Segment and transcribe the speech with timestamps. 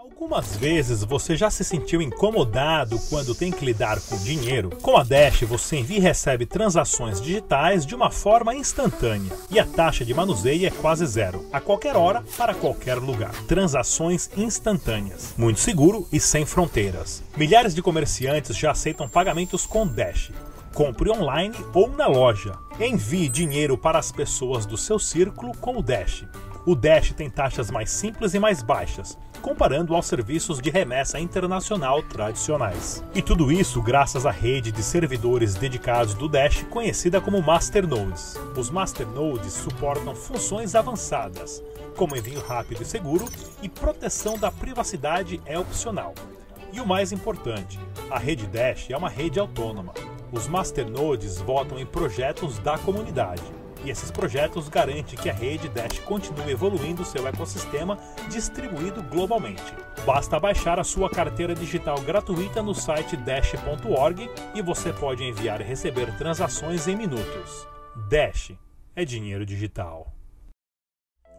[0.00, 4.70] Algumas vezes você já se sentiu incomodado quando tem que lidar com dinheiro?
[4.80, 9.66] Com a Dash você envia e recebe transações digitais de uma forma instantânea e a
[9.66, 13.30] taxa de manuseio é quase zero, a qualquer hora, para qualquer lugar.
[13.46, 17.22] Transações instantâneas, muito seguro e sem fronteiras.
[17.36, 20.32] Milhares de comerciantes já aceitam pagamentos com Dash.
[20.72, 22.52] Compre online ou na loja.
[22.80, 26.24] Envie dinheiro para as pessoas do seu círculo com o Dash.
[26.66, 32.02] O Dash tem taxas mais simples e mais baixas, comparando aos serviços de remessa internacional
[32.02, 33.02] tradicionais.
[33.14, 38.38] E tudo isso graças à rede de servidores dedicados do Dash, conhecida como Masternodes.
[38.56, 41.62] Os Masternodes suportam funções avançadas,
[41.96, 43.26] como envio rápido e seguro,
[43.62, 46.14] e proteção da privacidade é opcional.
[46.72, 47.78] E o mais importante,
[48.10, 49.92] a rede Dash é uma rede autônoma.
[50.30, 55.98] Os masternodes votam em projetos da comunidade e esses projetos garantem que a rede Dash
[56.00, 57.98] continue evoluindo seu ecossistema
[58.28, 59.74] distribuído globalmente.
[60.04, 65.64] Basta baixar a sua carteira digital gratuita no site dash.org e você pode enviar e
[65.64, 67.66] receber transações em minutos.
[68.08, 68.52] Dash
[68.94, 70.19] é dinheiro digital.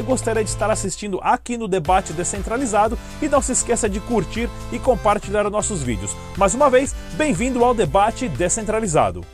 [0.00, 4.78] gostaria de estar assistindo aqui no Debate Descentralizado e não se esqueça de curtir e
[4.78, 6.14] compartilhar os nossos vídeos.
[6.36, 9.24] Mais uma vez, bem-vindo ao Debate Descentralizado.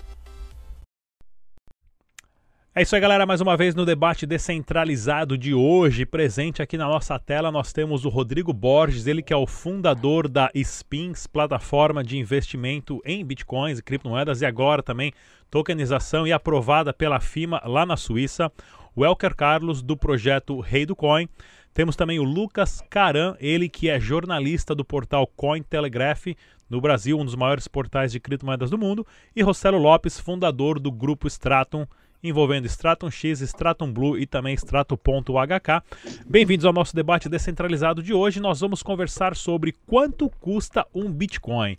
[2.78, 3.24] É isso aí, galera.
[3.24, 8.04] Mais uma vez no debate descentralizado de hoje, presente aqui na nossa tela, nós temos
[8.04, 13.78] o Rodrigo Borges, ele que é o fundador da Spins, plataforma de investimento em bitcoins
[13.78, 15.10] e criptomoedas, e agora também
[15.50, 18.52] tokenização e aprovada pela FIMA lá na Suíça.
[18.96, 21.28] O Elker Carlos, do projeto Rei do Coin.
[21.74, 26.28] Temos também o Lucas Caran, ele que é jornalista do portal Cointelegraph,
[26.70, 29.06] no Brasil, um dos maiores portais de criptomoedas do mundo.
[29.36, 31.86] E Rossello Lopes, fundador do grupo Stratum
[32.22, 35.82] envolvendo Stratum X, Stratum Blue e também Strato.hk.
[36.26, 38.40] Bem-vindos ao nosso debate descentralizado de hoje.
[38.40, 41.78] Nós vamos conversar sobre quanto custa um Bitcoin.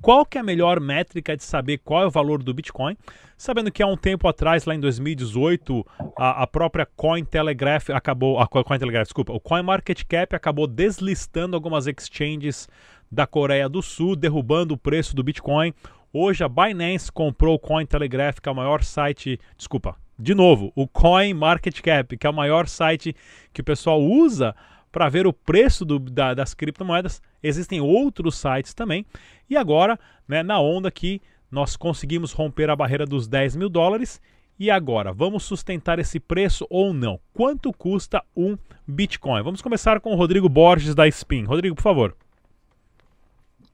[0.00, 2.96] Qual que é a melhor métrica de saber qual é o valor do Bitcoin?
[3.36, 5.86] Sabendo que há um tempo atrás, lá em 2018,
[6.16, 12.68] a, a própria Cointelegraph acabou, a Cointelegraph, desculpa, o CoinMarketCap acabou deslistando algumas exchanges
[13.10, 15.72] da Coreia do Sul, derrubando o preço do Bitcoin.
[16.12, 20.88] Hoje a Binance comprou o Cointelegraph, que é o maior site, desculpa, de novo, o
[20.88, 23.14] CoinMarketCap, que é o maior site
[23.52, 24.54] que o pessoal usa
[24.96, 27.20] para ver o preço do, da, das criptomoedas.
[27.42, 29.04] Existem outros sites também.
[29.46, 31.20] E agora, né, na onda que
[31.50, 34.22] nós conseguimos romper a barreira dos 10 mil dólares.
[34.58, 37.20] E agora, vamos sustentar esse preço ou não?
[37.34, 38.56] Quanto custa um
[38.88, 39.42] Bitcoin?
[39.42, 41.44] Vamos começar com o Rodrigo Borges da Spin.
[41.44, 42.16] Rodrigo, por favor.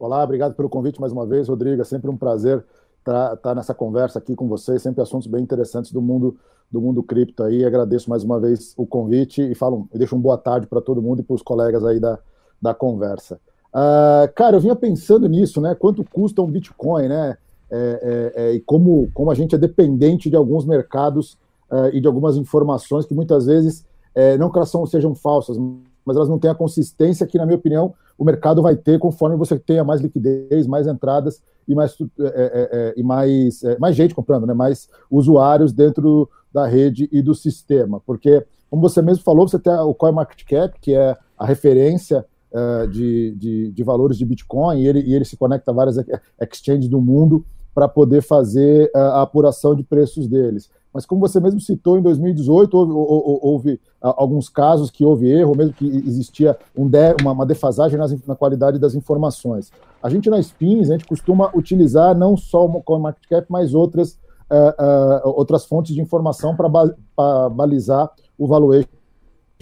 [0.00, 1.82] Olá, obrigado pelo convite mais uma vez, Rodrigo.
[1.82, 2.64] É sempre um prazer
[2.98, 6.36] estar, estar nessa conversa aqui com vocês, sempre assuntos bem interessantes do mundo
[6.72, 7.64] do mundo cripto aí.
[7.64, 11.20] Agradeço mais uma vez o convite e falo, deixo um boa tarde para todo mundo
[11.20, 12.18] e para os colegas aí da,
[12.60, 13.38] da conversa.
[13.74, 15.74] Uh, cara, eu vinha pensando nisso, né?
[15.74, 17.36] Quanto custa um Bitcoin, né?
[17.70, 21.38] É, é, é, e como, como a gente é dependente de alguns mercados
[21.70, 23.84] uh, e de algumas informações que muitas vezes,
[24.14, 25.56] é, não são, sejam falsas,
[26.04, 29.36] mas elas não têm a consistência que, na minha opinião, o mercado vai ter conforme
[29.36, 34.46] você tenha mais liquidez, mais entradas e mais, é, é, e mais, mais gente comprando,
[34.46, 34.54] né?
[34.54, 38.00] mais usuários dentro da rede e do sistema.
[38.04, 43.34] Porque, como você mesmo falou, você tem o CoinMarketCap, que é a referência uh, de,
[43.36, 45.96] de, de, valores de Bitcoin, e ele, e ele se conecta a várias
[46.40, 47.44] exchanges do mundo
[47.74, 50.70] para poder fazer uh, a apuração de preços deles.
[50.92, 55.56] Mas como você mesmo citou, em 2018 houve, houve, houve alguns casos que houve erro,
[55.56, 59.72] mesmo que existia um de, uma, uma, defasagem nas, na qualidade das informações.
[60.02, 64.18] A gente na Spins, a gente costuma utilizar não só o CoinMarketCap, mas outras
[64.52, 68.86] uh, uh, outras fontes de informação para ba balizar o valuation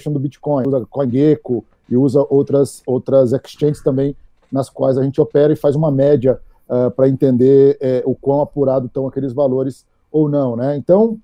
[0.07, 0.67] do Bitcoin.
[0.67, 4.17] Usa CoinGecko e usa outras, outras exchanges também
[4.51, 6.41] nas quais a gente opera e faz uma média
[6.71, 10.55] uh, eh, para entender eh, o quão apurado estão aqueles valores ou não.
[10.57, 10.77] Né?
[10.77, 11.19] Então,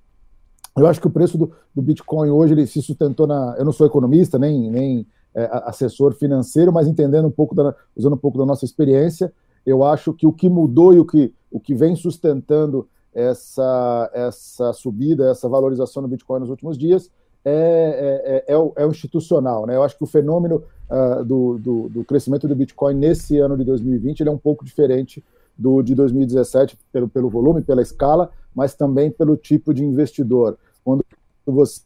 [0.77, 3.55] eu acho que o preço do, do Bitcoin hoje ele se sustentou na.
[3.57, 8.13] Eu não sou economista, nem, nem é, assessor financeiro, mas entendendo um pouco, da, usando
[8.13, 9.33] um pouco da nossa experiência,
[9.65, 14.73] eu acho que o que mudou e o que, o que vem sustentando essa, essa
[14.73, 17.09] subida, essa valorização do Bitcoin nos últimos dias,
[17.43, 19.65] é, é, é, o, é o institucional.
[19.65, 19.75] Né?
[19.75, 23.63] Eu acho que o fenômeno uh, do, do, do, crescimento do Bitcoin nesse ano de
[23.63, 25.23] 2020 ele é um pouco diferente
[25.57, 30.57] do de 2017 pelo, pelo volume, pela escala, mas também pelo tipo de investidor.
[30.83, 31.03] Quando
[31.45, 31.81] você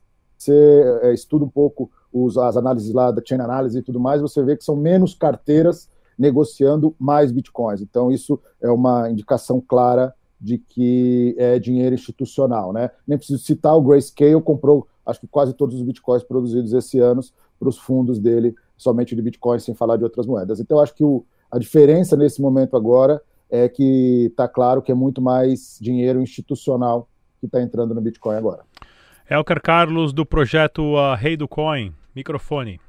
[1.01, 4.43] é, estuda um pouco os, as análises lá da chain analysis e tudo mais, você
[4.43, 7.81] vê que são menos carteiras negociando mais bitcoins.
[7.81, 12.73] Então, isso é uma indicação clara de que é dinheiro institucional.
[12.73, 12.89] Né?
[13.07, 17.21] Nem preciso citar, o Grayscale comprou, acho que quase todos os bitcoins produzidos esse ano
[17.59, 20.59] para os fundos dele, somente de bitcoins, sem falar de outras moedas.
[20.59, 24.95] Então, acho que o, a diferença nesse momento agora é que está claro que é
[24.95, 27.09] muito mais dinheiro institucional
[27.39, 28.63] que está entrando no Bitcoin agora.
[29.29, 32.79] Elker Carlos, do projeto uh, Rei do Coin, microfone.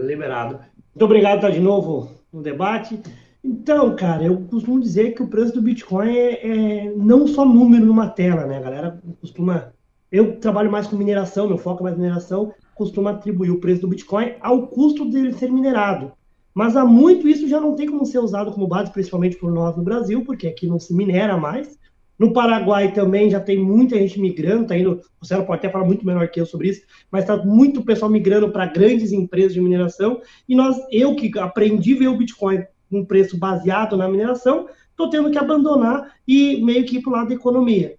[0.00, 0.58] Liberado.
[0.94, 3.00] Muito obrigado por estar de novo no debate.
[3.42, 7.84] Então, cara, eu costumo dizer que o preço do Bitcoin é, é não só número
[7.84, 8.58] numa tela, né?
[8.58, 9.72] A galera costuma.
[10.10, 13.88] Eu trabalho mais com mineração, meu foco é mais mineração, costuma atribuir o preço do
[13.88, 16.12] Bitcoin ao custo dele ser minerado.
[16.54, 19.76] Mas há muito isso já não tem como ser usado como base, principalmente por nós
[19.76, 21.76] no Brasil, porque aqui não se minera mais.
[22.16, 25.84] No Paraguai também já tem muita gente migrando, tá indo, o Célio pode até falar
[25.84, 29.60] muito melhor que eu sobre isso, mas está muito pessoal migrando para grandes empresas de
[29.60, 30.20] mineração.
[30.48, 34.68] E nós, eu que aprendi a ver o Bitcoin com um preço baseado na mineração,
[34.90, 37.96] estou tendo que abandonar e meio que ir para o lado da economia.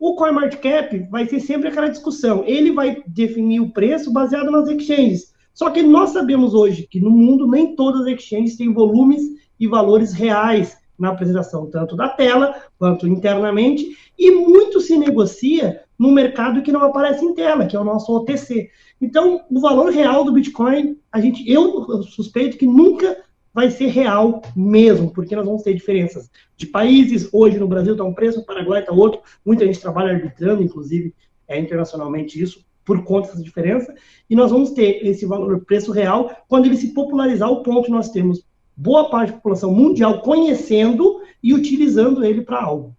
[0.00, 2.44] O CoinMarketCap vai ser sempre aquela discussão.
[2.46, 5.34] Ele vai definir o preço baseado nas exchanges.
[5.58, 9.22] Só que nós sabemos hoje que no mundo nem todas as exchanges têm volumes
[9.58, 16.12] e valores reais na apresentação, tanto da tela quanto internamente, e muito se negocia no
[16.12, 18.70] mercado que não aparece em tela, que é o nosso OTC.
[19.00, 23.16] Então, o valor real do Bitcoin, a gente, eu suspeito que nunca
[23.52, 27.28] vai ser real mesmo, porque nós vamos ter diferenças de países.
[27.32, 29.22] Hoje no Brasil está um preço, no Paraguai está outro.
[29.44, 31.12] Muita gente trabalha arbitrando, inclusive,
[31.48, 33.94] é, internacionalmente isso por conta dessa diferença,
[34.30, 37.90] e nós vamos ter esse valor preço real quando ele se popularizar o ponto que
[37.90, 38.42] nós temos
[38.74, 42.94] boa parte da população mundial conhecendo e utilizando ele para algo.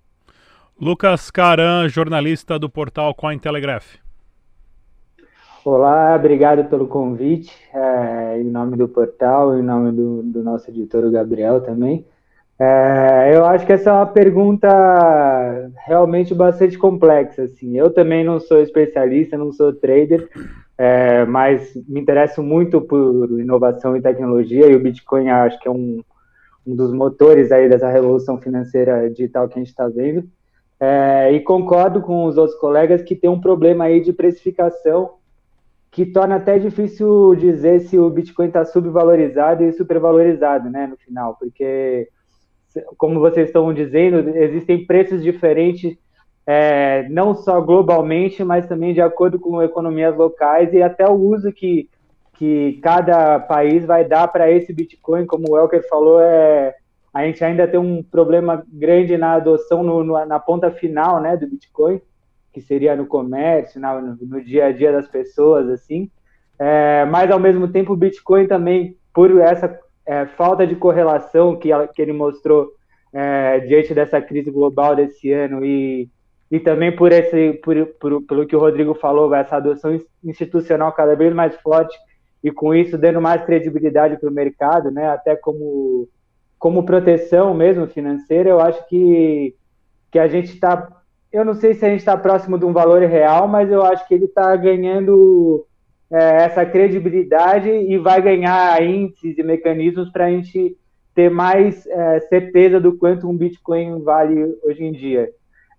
[0.79, 3.95] Lucas Caran, jornalista do portal Cointelegraph.
[5.65, 11.09] Olá, obrigado pelo convite, é, em nome do portal, em nome do, do nosso editor
[11.09, 12.05] Gabriel também.
[12.61, 14.67] É, eu acho que essa é uma pergunta
[15.85, 17.43] realmente bastante complexa.
[17.43, 17.77] Assim.
[17.77, 20.27] Eu também não sou especialista, não sou trader,
[20.77, 25.71] é, mas me interesso muito por inovação e tecnologia e o Bitcoin acho que é
[25.71, 26.03] um,
[26.67, 30.27] um dos motores aí dessa revolução financeira digital que a gente está vendo.
[30.81, 35.15] É, e concordo com os outros colegas que tem um problema aí de precificação
[35.91, 41.35] que torna até difícil dizer se o Bitcoin está subvalorizado e supervalorizado, né, no final,
[41.39, 42.07] porque
[42.97, 45.97] como vocês estão dizendo, existem preços diferentes,
[46.45, 51.51] é, não só globalmente, mas também de acordo com economias locais e até o uso
[51.51, 51.89] que,
[52.33, 56.75] que cada país vai dar para esse Bitcoin, como o Elker falou, é,
[57.13, 61.35] a gente ainda tem um problema grande na adoção no, no, na ponta final né,
[61.35, 62.01] do Bitcoin,
[62.53, 66.09] que seria no comércio, na, no, no, dia a dia das pessoas, assim.
[66.57, 71.71] É, mas ao mesmo tempo o Bitcoin também, por essa é, falta de correlação que,
[71.71, 72.71] ela, que ele mostrou
[73.13, 76.09] é, diante dessa crise global desse ano e,
[76.49, 81.15] e também por esse por, por, pelo que o Rodrigo falou, essa adoção institucional cada
[81.15, 81.95] vez mais forte
[82.43, 86.09] e com isso dando mais credibilidade para o mercado, né, até como,
[86.57, 89.53] como proteção mesmo financeira, eu acho que,
[90.11, 90.87] que a gente está,
[91.31, 94.07] eu não sei se a gente está próximo de um valor real, mas eu acho
[94.07, 95.67] que ele está ganhando
[96.11, 100.75] é, essa credibilidade e vai ganhar índices e mecanismos para a gente
[101.13, 105.29] ter mais é, certeza do quanto um Bitcoin vale hoje em dia.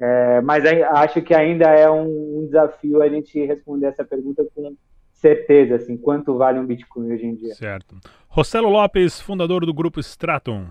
[0.01, 4.75] É, mas acho que ainda é um, um, desafio a gente responder essa pergunta com
[5.13, 7.55] certeza, assim, quanto vale um Bitcoin hoje em dia.
[7.55, 7.97] Certo.
[8.29, 10.69] Rossello Lopes, fundador do grupo Stratum.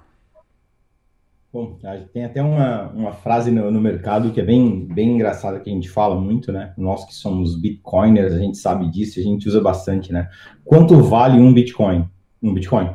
[1.51, 1.79] Bom,
[2.13, 5.73] tem até uma, uma frase no, no, mercado que é bem, bem engraçada, que a
[5.73, 6.73] gente fala muito, né?
[6.77, 10.29] Nós que somos bitcoiners, a gente sabe disso, a gente usa bastante, né?
[10.63, 12.07] Quanto vale um bitcoin?
[12.41, 12.91] Um bitcoin.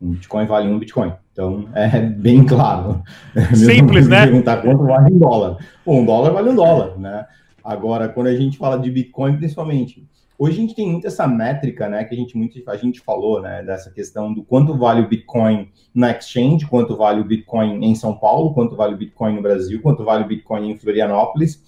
[0.00, 1.12] Um bitcoin vale um bitcoin.
[1.32, 3.04] Então, é bem claro.
[3.54, 4.24] Simples, né?
[4.26, 5.56] Perguntar quanto vale um dólar.
[5.86, 7.24] um dólar vale um dólar, né?
[7.62, 10.04] Agora, quando a gente fala de bitcoin, principalmente,
[10.42, 13.40] Hoje a gente tem muito essa métrica, né, que a gente muito a gente falou,
[13.40, 17.94] né, dessa questão do quanto vale o Bitcoin na exchange, quanto vale o Bitcoin em
[17.94, 21.62] São Paulo, quanto vale o Bitcoin no Brasil, quanto vale o Bitcoin em Florianópolis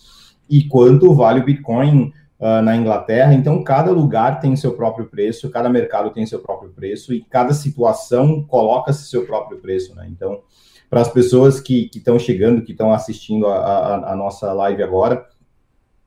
[0.51, 3.33] e quanto vale o Bitcoin uh, na Inglaterra.
[3.33, 7.55] Então, cada lugar tem seu próprio preço, cada mercado tem seu próprio preço e cada
[7.55, 10.09] situação coloca-se seu próprio preço, né?
[10.11, 10.41] Então,
[10.91, 15.25] para as pessoas que estão chegando, que estão assistindo a, a, a nossa live agora,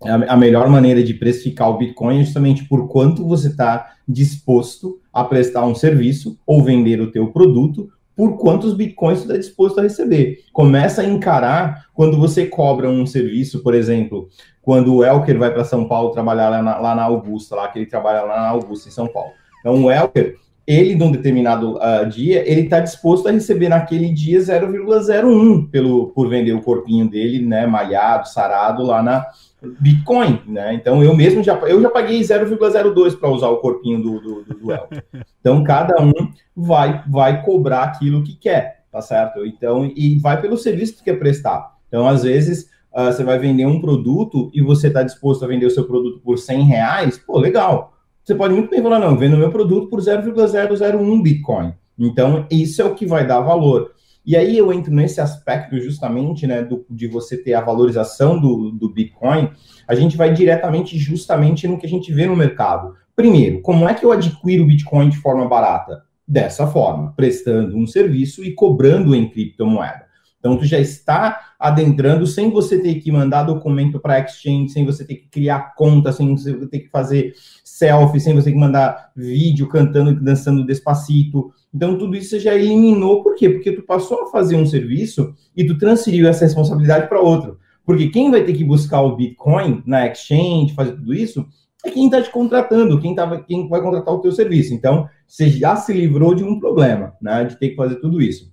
[0.05, 5.23] a melhor maneira de precificar o Bitcoin é justamente por quanto você está disposto a
[5.23, 9.83] prestar um serviço ou vender o teu produto, por quantos Bitcoins você está disposto a
[9.83, 10.39] receber.
[10.53, 14.29] Começa a encarar quando você cobra um serviço, por exemplo,
[14.61, 17.79] quando o Elker vai para São Paulo trabalhar lá na, lá na, Augusta, lá que
[17.79, 19.31] ele trabalha lá na Augusta, em São Paulo.
[19.59, 20.35] Então, o Elker,
[20.65, 26.27] ele, num determinado uh, dia, ele está disposto a receber naquele dia 0,01 pelo por
[26.27, 29.25] vender o corpinho dele, né, malhado, sarado lá na
[29.61, 30.73] Bitcoin, né?
[30.73, 34.53] Então eu mesmo já eu já paguei 0,02 para usar o corpinho do, do, do,
[34.53, 34.67] do
[35.39, 36.11] Então cada um
[36.55, 39.45] vai vai cobrar aquilo que quer, tá certo?
[39.45, 41.75] Então e vai pelo serviço que quer prestar.
[41.87, 45.65] Então às vezes uh, você vai vender um produto e você está disposto a vender
[45.65, 47.93] o seu produto por 100 reais, pô, legal.
[48.23, 51.73] Você pode muito bem falar, não, vendo meu produto por 0,001 Bitcoin.
[51.97, 53.93] Então, isso é o que vai dar valor.
[54.27, 58.71] E aí eu entro nesse aspecto justamente, né, do, de você ter a valorização do,
[58.71, 59.49] do Bitcoin,
[59.87, 62.93] a gente vai diretamente justamente no que a gente vê no mercado.
[63.15, 66.03] Primeiro, como é que eu adquiro o Bitcoin de forma barata?
[66.27, 70.07] Dessa forma, prestando um serviço e cobrando em criptomoeda.
[70.39, 75.05] Então, tu já está adentrando sem você ter que mandar documento para exchange, sem você
[75.05, 79.09] ter que criar conta, sem você ter que fazer selfie, sem você ter que mandar
[79.15, 81.51] vídeo cantando, dançando despacito.
[81.73, 83.21] Então, tudo isso você já eliminou.
[83.23, 83.49] Por quê?
[83.49, 87.59] Porque tu passou a fazer um serviço e tu transferiu essa responsabilidade para outro.
[87.85, 91.45] Porque quem vai ter que buscar o Bitcoin na exchange, fazer tudo isso,
[91.85, 94.73] é quem está te contratando, quem, tá, quem vai contratar o teu serviço.
[94.73, 97.45] Então, você já se livrou de um problema, né?
[97.45, 98.51] De ter que fazer tudo isso.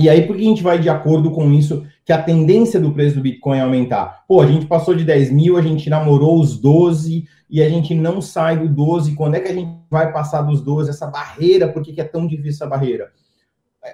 [0.00, 2.92] E aí, por que a gente vai de acordo com isso, que a tendência do
[2.92, 4.24] preço do Bitcoin é aumentar?
[4.26, 7.94] Pô, a gente passou de 10 mil, a gente namorou os 12 e a gente
[7.94, 9.14] não sai do 12.
[9.14, 10.88] Quando é que a gente vai passar dos 12?
[10.88, 13.12] Essa barreira, por que, é tão difícil essa barreira?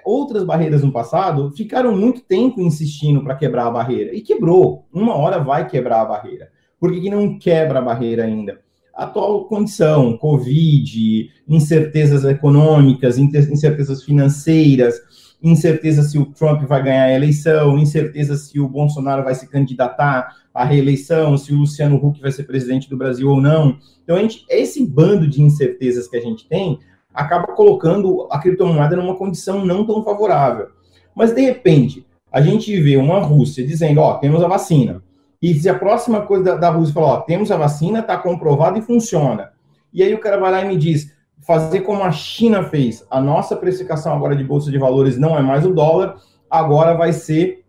[0.05, 4.87] Outras barreiras no passado ficaram muito tempo insistindo para quebrar a barreira e quebrou.
[4.93, 6.49] Uma hora vai quebrar a barreira.
[6.79, 8.59] Por que, que não quebra a barreira ainda?
[8.99, 14.99] atual condição, Covid, incertezas econômicas, incertezas financeiras,
[15.41, 20.35] incerteza se o Trump vai ganhar a eleição, incerteza se o Bolsonaro vai se candidatar
[20.53, 23.77] à reeleição, se o Luciano Huck vai ser presidente do Brasil ou não.
[24.03, 26.79] Então, a gente, esse bando de incertezas que a gente tem
[27.13, 30.67] acaba colocando a criptomoeda numa condição não tão favorável.
[31.15, 35.01] Mas, de repente, a gente vê uma Rússia dizendo, ó, temos a vacina.
[35.41, 38.77] E se a próxima coisa da, da Rússia falar, ó, temos a vacina, está comprovado
[38.77, 39.51] e funciona.
[39.93, 41.11] E aí o cara vai lá e me diz,
[41.49, 43.03] fazer como a China fez.
[43.09, 47.11] A nossa precificação agora de bolsa de valores não é mais o dólar, agora vai
[47.11, 47.65] ser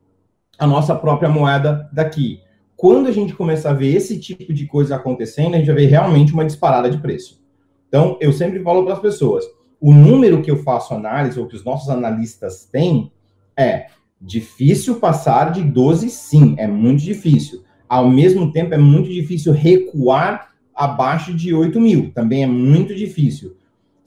[0.59, 2.43] a nossa própria moeda daqui.
[2.77, 5.87] Quando a gente começar a ver esse tipo de coisa acontecendo, a gente vai ver
[5.87, 7.43] realmente uma disparada de preço.
[7.89, 9.47] Então, eu sempre falo para as pessoas:
[9.81, 13.11] o número que eu faço análise, ou que os nossos analistas têm,
[13.57, 13.87] é
[14.21, 17.63] difícil passar de 12, sim, é muito difícil.
[17.89, 23.59] Ao mesmo tempo, é muito difícil recuar abaixo de 8 mil, também é muito difícil.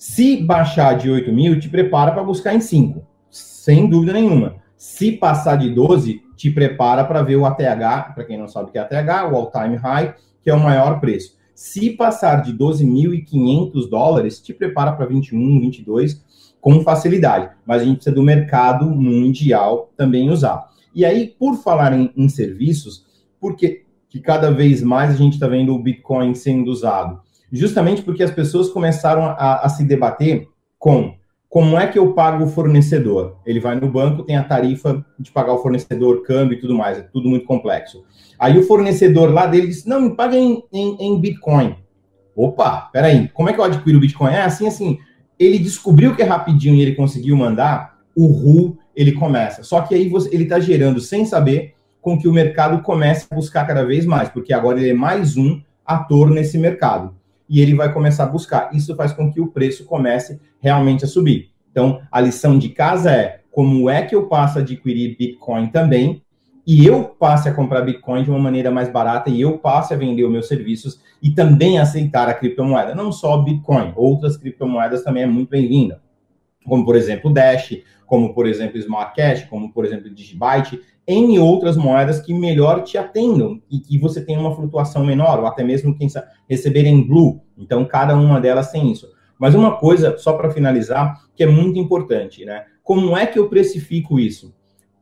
[0.05, 4.57] Se baixar de 8 mil, te prepara para buscar em 5, sem dúvida nenhuma.
[4.75, 8.71] Se passar de 12, te prepara para ver o ATH, para quem não sabe o
[8.73, 11.37] que é ATH, o All Time High, que é o maior preço.
[11.55, 16.21] Se passar de 12.500 dólares, te prepara para 21, 22
[16.59, 17.51] com facilidade.
[17.65, 20.69] Mas a gente precisa do mercado mundial também usar.
[20.93, 23.05] E aí, por falar em, em serviços,
[23.39, 27.22] porque que cada vez mais a gente está vendo o Bitcoin sendo usado?
[27.53, 30.47] Justamente porque as pessoas começaram a, a, se debater
[30.79, 31.13] com
[31.47, 33.37] como é que eu pago o fornecedor.
[33.45, 36.97] Ele vai no banco, tem a tarifa de pagar o fornecedor, câmbio e tudo mais,
[36.97, 38.03] é tudo muito complexo.
[38.39, 41.75] Aí o fornecedor lá dele disse, não, me paga em, em, em Bitcoin.
[42.35, 44.33] Opa, peraí, como é que eu adquiro o Bitcoin?
[44.33, 44.97] É assim, assim,
[45.37, 49.63] ele descobriu que é rapidinho e ele conseguiu mandar, o RU, ele começa.
[49.63, 53.35] Só que aí você, ele está gerando, sem saber, com que o mercado comece a
[53.35, 57.13] buscar cada vez mais, porque agora ele é mais um ator nesse mercado
[57.49, 58.69] e ele vai começar a buscar.
[58.73, 61.51] Isso faz com que o preço comece realmente a subir.
[61.71, 66.23] Então, a lição de casa é como é que eu passo a adquirir Bitcoin também
[66.65, 69.97] e eu passe a comprar Bitcoin de uma maneira mais barata e eu passe a
[69.97, 72.95] vender os meus serviços e também aceitar a criptomoeda.
[72.95, 76.01] Não só Bitcoin, outras criptomoedas também é muito bem-vinda.
[76.65, 81.75] Como, por exemplo, Dash, como, por exemplo, Smart Cash, como, por exemplo, Digibyte em outras
[81.75, 85.95] moedas que melhor te atendam e que você tenha uma flutuação menor, ou até mesmo
[85.95, 87.41] quem sabe, receber em Blue.
[87.57, 89.11] Então, cada uma delas tem isso.
[89.37, 92.65] Mas uma coisa, só para finalizar, que é muito importante, né?
[92.81, 94.53] Como é que eu precifico isso?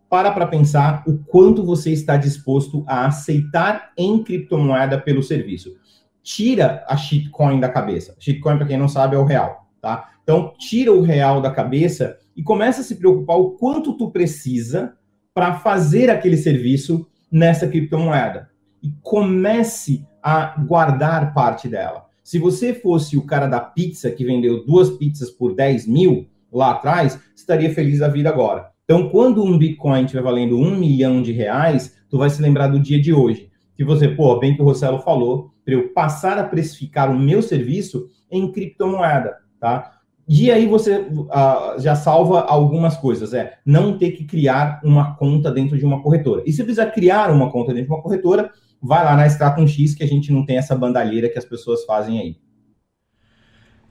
[0.09, 5.75] Para para pensar o quanto você está disposto a aceitar em criptomoeda pelo serviço.
[6.23, 8.15] Tira a shitcoin da cabeça.
[8.19, 10.09] Shitcoin, para quem não sabe, é o real, tá?
[10.23, 14.95] Então, tira o real da cabeça e começa a se preocupar o quanto tu precisa
[15.33, 18.49] para fazer aquele serviço nessa criptomoeda.
[18.83, 22.05] e comece a guardar parte dela.
[22.23, 26.71] Se você fosse o cara da pizza que vendeu duas pizzas por 10 mil lá
[26.71, 28.71] atrás, estaria feliz da vida agora.
[28.83, 32.79] Então, quando um Bitcoin estiver valendo um milhão de reais, tu vai se lembrar do
[32.79, 33.51] dia de hoje.
[33.75, 37.41] Que você, pô, bem que o Rossello falou, para eu passar a precificar o meu
[37.41, 40.00] serviço em criptomoeda, tá?
[40.33, 45.51] E aí você uh, já salva algumas coisas, é não ter que criar uma conta
[45.51, 46.41] dentro de uma corretora.
[46.45, 48.49] E se precisar criar uma conta dentro de uma corretora,
[48.81, 51.83] vai lá na Stratum X que a gente não tem essa bandalheira que as pessoas
[51.83, 52.37] fazem aí.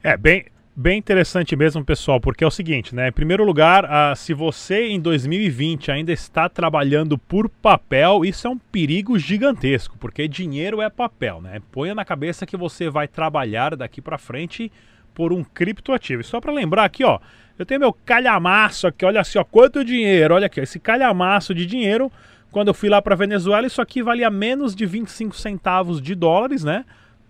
[0.01, 0.45] É, bem,
[0.75, 3.09] bem interessante mesmo, pessoal, porque é o seguinte, né?
[3.09, 8.49] Em primeiro lugar, uh, se você em 2020 ainda está trabalhando por papel, isso é
[8.49, 11.61] um perigo gigantesco, porque dinheiro é papel, né?
[11.71, 14.71] Ponha na cabeça que você vai trabalhar daqui para frente
[15.13, 16.21] por um criptoativo.
[16.21, 17.19] E só para lembrar aqui, ó,
[17.57, 21.65] eu tenho meu calhamaço aqui, olha assim, ó, quanto dinheiro, olha aqui, esse calhamaço de
[21.65, 22.11] dinheiro
[22.51, 26.63] quando eu fui lá para Venezuela, isso aqui valia menos de 25 centavos de dólares,
[26.63, 26.83] né?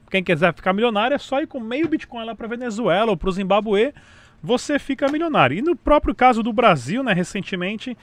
[0.09, 3.29] Quem quiser ficar milionário é só ir com meio Bitcoin lá para Venezuela ou para
[3.29, 3.93] o Zimbabue,
[4.41, 5.57] você fica milionário.
[5.57, 7.95] E no próprio caso do Brasil, né, recentemente,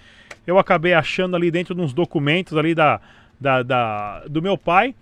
[0.47, 3.01] eu acabei achando ali dentro de uns documentos ali da,
[3.39, 4.95] da, da do meu pai,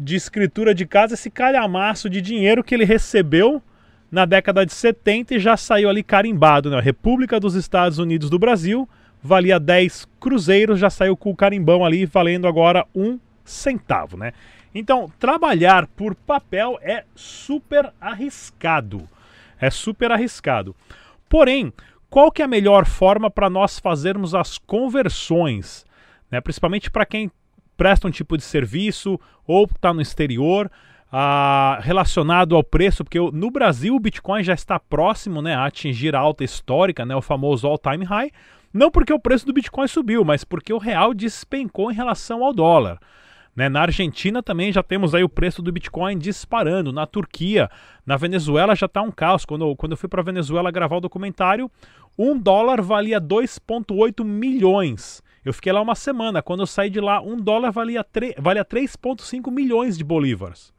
[0.00, 3.62] de escritura de casa, esse calhamaço de dinheiro que ele recebeu
[4.10, 6.80] na década de 70 e já saiu ali carimbado, né?
[6.80, 8.88] República dos Estados Unidos do Brasil,
[9.22, 14.32] valia 10 cruzeiros, já saiu com o carimbão ali, valendo agora um centavo, né?
[14.74, 19.06] Então, trabalhar por papel é super arriscado.
[19.60, 20.74] É super arriscado.
[21.28, 21.72] Porém,
[22.08, 25.84] qual que é a melhor forma para nós fazermos as conversões?
[26.30, 26.40] Né?
[26.40, 27.30] Principalmente para quem
[27.80, 30.70] presta um tipo de serviço ou está no exterior,
[31.10, 36.14] ah, relacionado ao preço, porque no Brasil o Bitcoin já está próximo né, a atingir
[36.14, 38.30] a alta histórica, né, o famoso all-time high,
[38.70, 42.52] não porque o preço do Bitcoin subiu, mas porque o real despencou em relação ao
[42.52, 42.98] dólar.
[43.56, 43.70] Né?
[43.70, 46.92] Na Argentina também já temos aí o preço do Bitcoin disparando.
[46.92, 47.70] Na Turquia,
[48.04, 49.46] na Venezuela já está um caos.
[49.46, 51.70] Quando, quando eu fui para a Venezuela gravar o documentário,
[52.16, 55.22] um dólar valia 2,8 milhões.
[55.44, 56.42] Eu fiquei lá uma semana.
[56.42, 58.04] Quando eu saí de lá, um dólar valia,
[58.38, 60.72] valia 3,5 milhões de bolívares.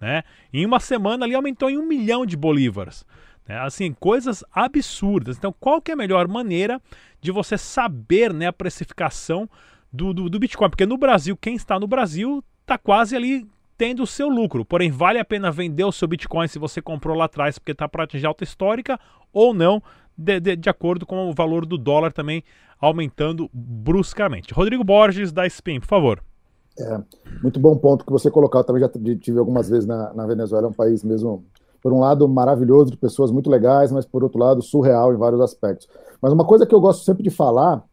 [0.00, 0.22] Né?
[0.52, 3.04] Em uma semana ali aumentou em um milhão de bolívares.
[3.46, 3.58] Né?
[3.58, 5.36] Assim, coisas absurdas.
[5.36, 6.80] Então, qual que é a melhor maneira
[7.20, 9.48] de você saber né, a precificação
[9.92, 10.70] do, do, do Bitcoin?
[10.70, 13.46] Porque no Brasil, quem está no Brasil está quase ali
[13.78, 14.64] tendo o seu lucro.
[14.64, 17.88] Porém, vale a pena vender o seu Bitcoin se você comprou lá atrás porque está
[17.88, 18.98] para atingir alta histórica
[19.32, 19.80] ou não,
[20.18, 22.42] de, de, de, acordo com o valor do dólar também
[22.80, 24.52] aumentando bruscamente.
[24.52, 26.22] Rodrigo Borges, da Spin, por favor.
[26.78, 27.00] É,
[27.42, 28.60] muito bom ponto que você colocou.
[28.60, 31.44] Eu também já tive algumas vezes na, na Venezuela, é um país mesmo
[31.80, 35.40] por um lado, maravilhoso, de pessoas muito legais, mas por outro lado, surreal em vários
[35.40, 35.88] aspectos.
[36.20, 37.84] Mas uma coisa que eu gosto sempre de falar,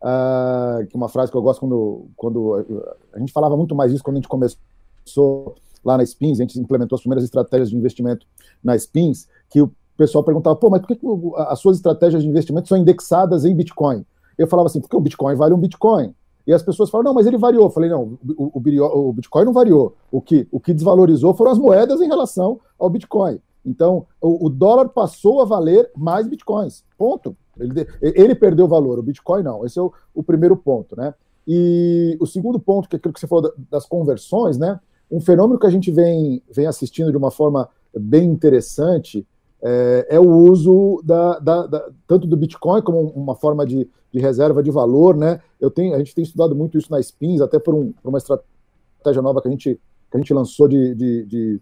[0.00, 4.16] uh, uma frase que eu gosto quando, quando a gente falava muito mais isso quando
[4.16, 8.26] a gente começou lá na Spins, a gente implementou as primeiras estratégias de investimento
[8.62, 12.28] na Spins, que o pessoal perguntava, pô, mas por que, que as suas estratégias de
[12.28, 14.04] investimento são indexadas em Bitcoin?
[14.36, 16.14] Eu falava assim, porque o Bitcoin vale um Bitcoin.
[16.46, 17.64] E as pessoas falam, não, mas ele variou.
[17.64, 19.94] Eu falei, não, o, o, o, Bitcoin não variou.
[20.10, 23.40] O que, o que desvalorizou foram as moedas em relação ao Bitcoin.
[23.64, 26.84] Então, o, o dólar passou a valer mais Bitcoins.
[26.98, 27.36] Ponto.
[27.58, 29.64] Ele, ele perdeu valor, o Bitcoin não.
[29.64, 31.14] Esse é o, o, primeiro ponto, né?
[31.46, 34.80] E o segundo ponto, que é aquilo que você falou das conversões, né?
[35.10, 39.26] Um fenômeno que a gente vem, vem assistindo de uma forma bem interessante
[39.62, 44.20] é, é o uso da, da, da, tanto do Bitcoin como uma forma de, de,
[44.20, 45.40] reserva de valor, né?
[45.60, 48.18] Eu tenho, a gente tem estudado muito isso na Spins, até por, um, por uma
[48.18, 51.60] estratégia nova que a gente, que a gente lançou de, de, de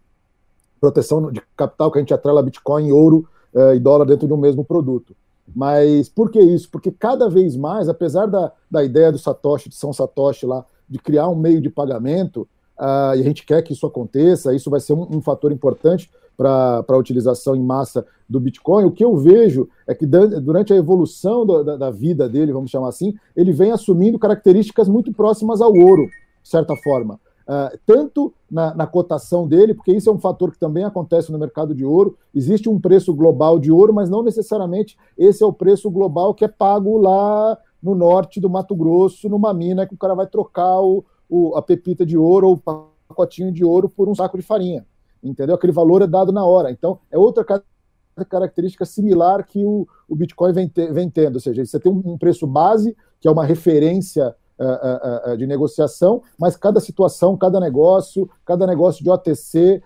[0.80, 4.38] proteção de capital, que a gente atrela Bitcoin, ouro é, e dólar dentro de um
[4.38, 5.14] mesmo produto.
[5.54, 6.70] Mas por que isso?
[6.70, 10.98] Porque cada vez mais, apesar da, da ideia do Satoshi, de São Satoshi lá, de
[10.98, 14.80] criar um meio de pagamento, uh, e a gente quer que isso aconteça, isso vai
[14.80, 19.14] ser um, um fator importante para a utilização em massa do Bitcoin, o que eu
[19.14, 23.72] vejo é que durante a evolução da, da, vida dele, vamos chamar assim, ele vem
[23.72, 26.06] assumindo características muito próximas ao ouro,
[26.42, 27.20] de certa forma.
[27.46, 31.38] Uh, tanto na, na, cotação dele, porque isso é um fator que também acontece no
[31.38, 32.16] mercado de ouro.
[32.34, 36.44] Existe um preço global de ouro, mas não necessariamente esse é o preço global que
[36.44, 40.80] é pago lá no norte do Mato Grosso, numa mina que o cara vai trocar
[40.80, 42.58] o, o, a pepita de ouro ou o
[43.08, 44.86] pacotinho de ouro por um saco de farinha
[45.22, 45.54] entendeu?
[45.54, 46.70] Aquele valor é dado na hora.
[46.70, 47.44] Então, é outra
[48.28, 52.18] característica similar que o, o Bitcoin vem, te, vem tendo, ou seja, você tem um
[52.18, 57.58] preço base, que é uma referência uh, uh, uh, de negociação, mas cada situação, cada
[57.58, 59.82] negócio, cada negócio de OTC,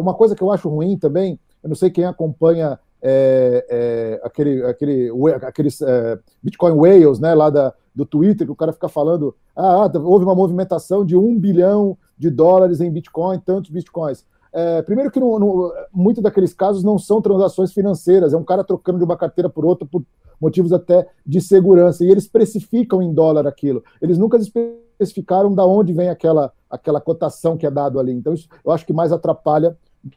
[0.00, 4.64] uma coisa que eu acho ruim também, eu não sei quem acompanha é, é, aquele,
[4.64, 5.10] aquele,
[5.42, 9.90] aqueles é, Bitcoin Whales, né, lá da, do Twitter, que o cara fica falando, ah
[10.02, 14.24] houve uma movimentação de um bilhão de dólares em Bitcoin, tantos Bitcoins.
[14.58, 15.20] É, primeiro que
[15.92, 19.64] muitos daqueles casos não são transações financeiras, é um cara trocando de uma carteira por
[19.64, 20.02] outra por
[20.40, 23.84] motivos até de segurança, e eles precificam em dólar aquilo.
[24.02, 28.10] Eles nunca especificaram da onde vem aquela, aquela cotação que é dado ali.
[28.10, 29.76] Então, isso eu acho que mais atrapalha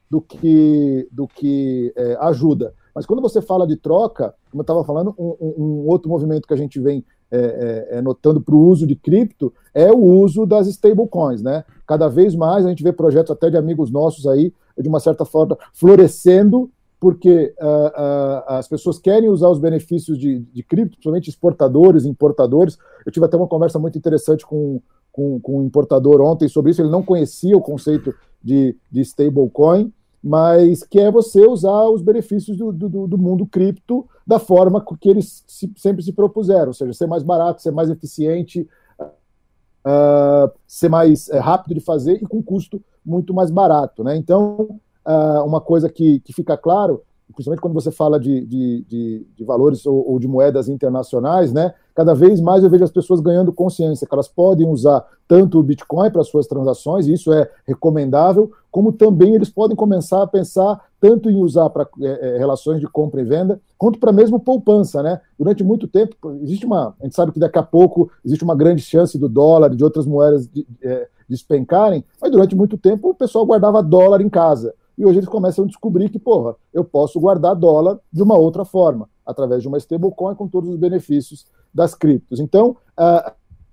[0.10, 2.74] do que, do que é, ajuda.
[2.96, 6.54] Mas quando você fala de troca, como eu estava falando, um, um, outro movimento que
[6.56, 10.46] a gente vem é, é, é notando para o uso de cripto é o uso
[10.46, 11.64] das stablecoins, né?
[11.88, 15.26] Cada vez mais a gente vê projetos até de amigos nossos aí, de uma certa
[15.26, 21.30] forma, florescendo, porque uh, uh, as pessoas querem usar os benefícios de, de cripto, principalmente
[21.30, 22.78] exportadores, importadores.
[23.06, 26.82] Eu tive até uma conversa muito interessante com, com, com um importador ontem sobre isso,
[26.82, 28.14] ele não conhecia o conceito
[28.44, 29.92] de, de stablecoin,
[30.24, 35.10] mas que é você usar os benefícios do, do, do mundo cripto da forma que
[35.10, 38.68] eles se, sempre se propuseram, ou seja, ser mais barato, ser mais eficiente,
[39.86, 44.04] uh, ser mais uh, rápido de fazer e com custo muito mais barato.
[44.04, 44.16] Né?
[44.16, 47.02] Então, uh, uma coisa que, que fica claro
[47.32, 51.74] principalmente quando você fala de, de, de, de valores ou, ou, de moedas internacionais, né?
[51.96, 55.64] Cada vez mais eu vejo as pessoas ganhando consciência que elas podem usar tanto o
[55.64, 60.82] Bitcoin para suas transações, e isso é recomendável, como também eles podem começar a pensar
[61.00, 65.02] tanto em usar para é, é, relações de compra e venda, quanto para mesmo poupança,
[65.02, 65.20] né?
[65.38, 66.96] Durante muito tempo, existe uma.
[67.00, 70.06] A gente sabe que daqui a pouco existe uma grande chance do dólar, de outras
[70.06, 74.74] moedas de, é, despencarem, mas durante muito tempo o pessoal guardava dólar em casa.
[74.98, 78.66] E hoje eles começam a descobrir que, porra, eu posso guardar dólar de uma outra
[78.66, 82.40] forma, através de uma stablecoin com todos os benefícios das criptos.
[82.40, 83.32] Então, uh,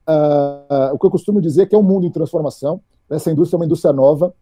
[0.08, 2.80] uh, uh, o que eu costumo dizer é que é um mundo em transformação.
[3.10, 4.34] Essa indústria é uma indústria nova,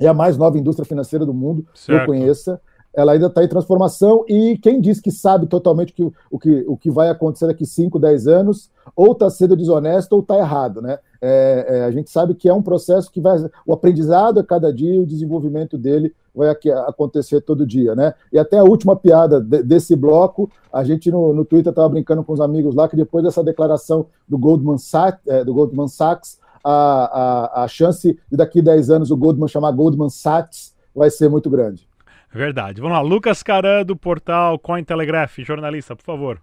[0.00, 2.60] é a mais nova indústria financeira do mundo que eu conheça
[2.94, 6.76] ela ainda está em transformação e quem diz que sabe totalmente que, o, que, o
[6.76, 10.80] que vai acontecer daqui 5, 10 anos, ou está sendo desonesto ou está errado.
[10.80, 10.98] Né?
[11.20, 13.38] É, é, a gente sabe que é um processo que vai.
[13.66, 16.48] O aprendizado a cada dia, o desenvolvimento dele vai
[16.86, 17.94] acontecer todo dia.
[17.94, 18.14] Né?
[18.32, 22.24] E até a última piada de, desse bloco, a gente no, no Twitter estava brincando
[22.24, 26.38] com os amigos lá que depois dessa declaração do Goldman Sachs, é, do Goldman Sachs
[26.64, 31.28] a, a, a chance de daqui 10 anos o Goldman chamar Goldman Sachs vai ser
[31.28, 31.87] muito grande.
[32.32, 32.80] Verdade.
[32.80, 36.40] Vamos lá, Lucas Caran, do portal Cointelegraph, jornalista, por favor.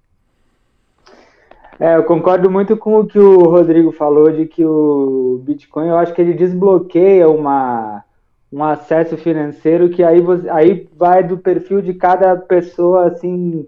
[1.79, 5.97] É, eu concordo muito com o que o Rodrigo falou de que o Bitcoin, eu
[5.97, 8.03] acho que ele desbloqueia uma,
[8.51, 13.67] um acesso financeiro que aí, você, aí vai do perfil de cada pessoa, assim,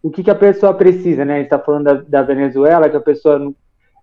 [0.00, 1.34] o que, que a pessoa precisa, né?
[1.34, 3.54] A gente está falando da, da, Venezuela, que a pessoa não,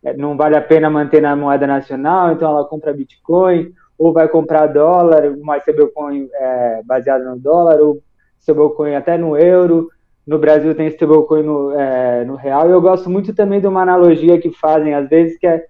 [0.04, 4.28] é, não vale a pena manter na moeda nacional, então ela compra Bitcoin ou vai
[4.28, 8.02] comprar dólar, uma stablecoin é, baseada no dólar, ou
[8.40, 9.90] stablecoin até no euro.
[10.26, 12.70] No Brasil tem stablecoin no, é, no real.
[12.70, 15.66] E eu gosto muito também de uma analogia que fazem, às vezes, que é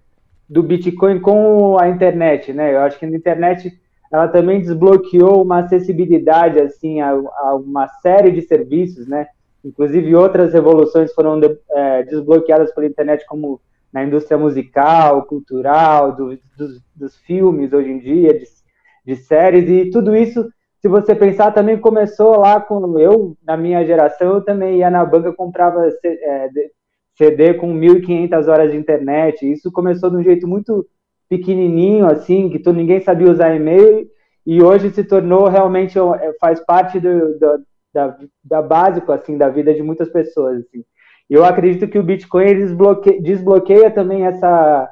[0.50, 2.74] do Bitcoin com a internet, né?
[2.74, 3.78] Eu acho que a internet
[4.12, 9.28] ela também desbloqueou uma acessibilidade assim a, a uma série de serviços, né?
[9.64, 13.60] Inclusive outras revoluções foram de, é, desbloqueadas pela internet, como
[13.98, 18.46] na indústria musical, cultural, do, dos, dos, filmes hoje em dia, de,
[19.04, 20.48] de, séries, e tudo isso,
[20.80, 25.04] se você pensar, também começou lá com eu, na minha geração, eu também ia na
[25.04, 25.90] banca comprava
[27.18, 30.88] CD é, com 1.500 horas de internet, isso começou de um jeito muito
[31.28, 34.08] pequenininho, assim, que tu, ninguém sabia usar e-mail,
[34.46, 39.50] e hoje se tornou realmente, é, faz parte do, do da, da básico, assim, da
[39.50, 40.86] vida de muitas pessoas, assim.
[41.30, 44.90] Eu acredito que o Bitcoin desbloqueia, desbloqueia também essa,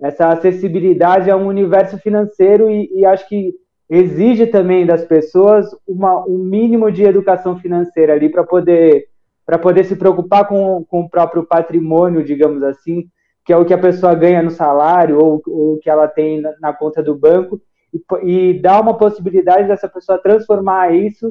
[0.00, 3.52] essa acessibilidade a um universo financeiro e, e acho que
[3.88, 9.06] exige também das pessoas uma, um mínimo de educação financeira ali para poder
[9.46, 13.04] para poder se preocupar com, com o próprio patrimônio, digamos assim,
[13.44, 16.50] que é o que a pessoa ganha no salário ou o que ela tem na,
[16.58, 17.60] na, conta do banco,
[17.92, 21.30] e, e dar uma possibilidade dessa pessoa transformar isso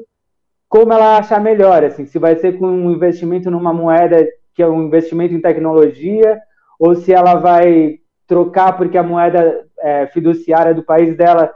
[0.69, 4.67] como ela achar melhor, assim, se vai ser com um investimento numa moeda que é
[4.67, 6.39] um investimento em tecnologia,
[6.79, 11.51] ou se ela vai trocar porque a moeda é, fiduciária do país dela,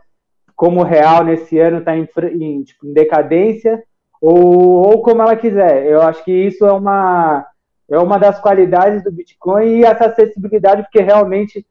[0.55, 3.83] como real nesse ano, está em, em, tipo, em, decadência,
[4.21, 5.85] ou, ou como ela quiser.
[5.85, 7.45] Eu acho que isso é uma,
[7.89, 11.65] é uma das qualidades do Bitcoin e essa acessibilidade, porque realmente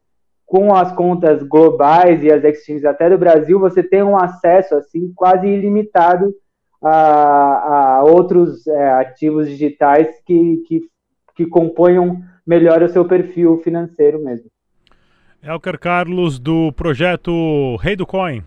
[0.47, 5.11] com as contas globais e as exchanges até do Brasil, você tem um acesso assim
[5.13, 6.33] quase ilimitado
[6.81, 10.81] a, a outros é, ativos digitais que, que
[11.37, 14.47] que componham melhor o seu perfil financeiro mesmo.
[15.43, 18.43] Elker Carlos, do projeto Rei do Coin.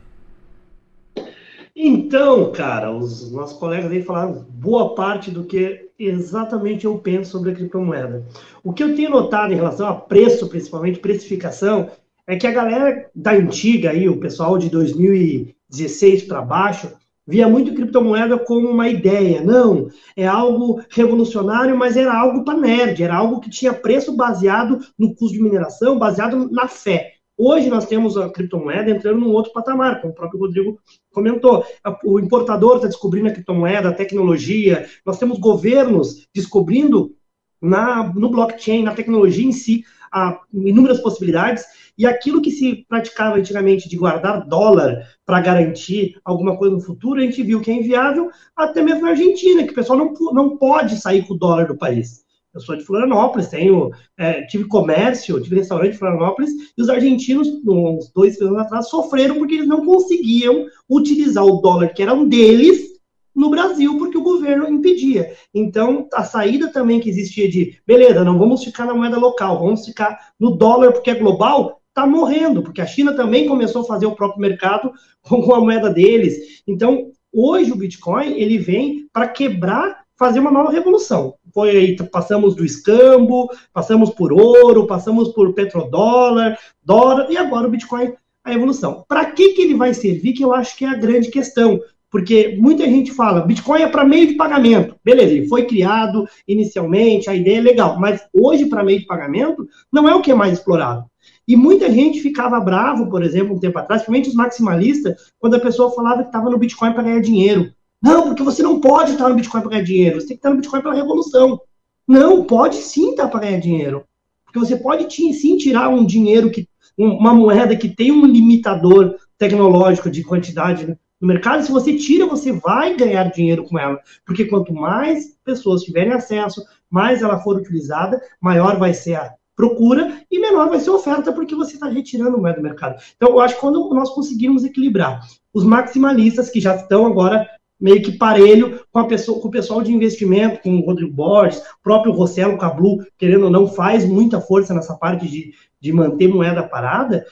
[1.74, 7.52] Então, cara, os nossos colegas aí falaram boa parte do que exatamente eu penso sobre
[7.52, 8.26] a criptomoeda.
[8.64, 11.88] O que eu tenho notado em relação a preço, principalmente precificação,
[12.26, 16.90] é que a galera da antiga aí, o pessoal de 2016 para baixo,
[17.30, 19.40] via muito criptomoeda como uma ideia.
[19.40, 24.80] Não, é algo revolucionário, mas era algo para nerd, era algo que tinha preço baseado
[24.98, 27.12] no custo de mineração, baseado na fé.
[27.38, 30.78] Hoje nós temos a criptomoeda entrando num outro patamar, como o próprio Rodrigo
[31.12, 31.64] comentou.
[32.04, 37.14] O importador está descobrindo a criptomoeda, a tecnologia, nós temos governos descobrindo
[37.62, 41.64] na, no blockchain, na tecnologia em si, a, inúmeras possibilidades,
[41.96, 47.20] e aquilo que se praticava antigamente de guardar dólar para garantir alguma coisa no futuro,
[47.20, 50.56] a gente viu que é inviável, até mesmo na Argentina, que o pessoal não, não
[50.56, 52.24] pode sair com o dólar do país.
[52.52, 57.48] Eu sou de Florianópolis, tenho, é, tive comércio, tive restaurante em Florianópolis, e os argentinos,
[57.64, 62.28] uns dois anos atrás, sofreram porque eles não conseguiam utilizar o dólar que era um
[62.28, 62.99] deles
[63.34, 65.32] no Brasil, porque o governo impedia.
[65.54, 69.84] Então, a saída também que existia de, beleza, não vamos ficar na moeda local, vamos
[69.84, 74.06] ficar no dólar porque é global, está morrendo, porque a China também começou a fazer
[74.06, 76.62] o próprio mercado com a moeda deles.
[76.66, 81.34] Então, hoje o Bitcoin, ele vem para quebrar fazer uma nova revolução.
[81.54, 87.70] Foi aí, passamos do escambo, passamos por ouro, passamos por petrodólar, dólar, e agora o
[87.70, 88.12] Bitcoin,
[88.44, 89.04] a evolução.
[89.08, 91.80] Para que, que ele vai servir, que eu acho que é a grande questão.
[92.10, 94.96] Porque muita gente fala, Bitcoin é para meio de pagamento.
[95.04, 99.66] Beleza, ele foi criado inicialmente, a ideia é legal, mas hoje, para meio de pagamento,
[99.92, 101.04] não é o que é mais explorado.
[101.46, 105.60] E muita gente ficava bravo, por exemplo, um tempo atrás, principalmente os maximalistas, quando a
[105.60, 107.72] pessoa falava que estava no Bitcoin para ganhar dinheiro.
[108.02, 110.20] Não, porque você não pode estar no Bitcoin para ganhar dinheiro.
[110.20, 111.60] Você tem que estar no Bitcoin pela revolução.
[112.08, 114.04] Não, pode sim estar para ganhar dinheiro.
[114.44, 116.66] Porque você pode sim tirar um dinheiro, que
[116.98, 121.64] uma moeda que tem um limitador tecnológico de quantidade no mercado.
[121.64, 123.98] Se você tira, você vai ganhar dinheiro com ela.
[124.24, 130.22] Porque quanto mais pessoas tiverem acesso, mais ela for utilizada, maior vai ser a procura
[130.30, 132.98] e menor vai ser a oferta, porque você está retirando moeda do mercado.
[133.14, 135.20] Então, eu acho que quando nós conseguirmos equilibrar
[135.52, 137.46] os maximalistas, que já estão agora
[137.78, 141.62] meio que parelho com, a pessoa, com o pessoal de investimento, com o Rodrigo Borges,
[141.82, 146.62] próprio Rossello Cablu, querendo ou não, faz muita força nessa parte de, de manter moeda
[146.62, 147.26] parada,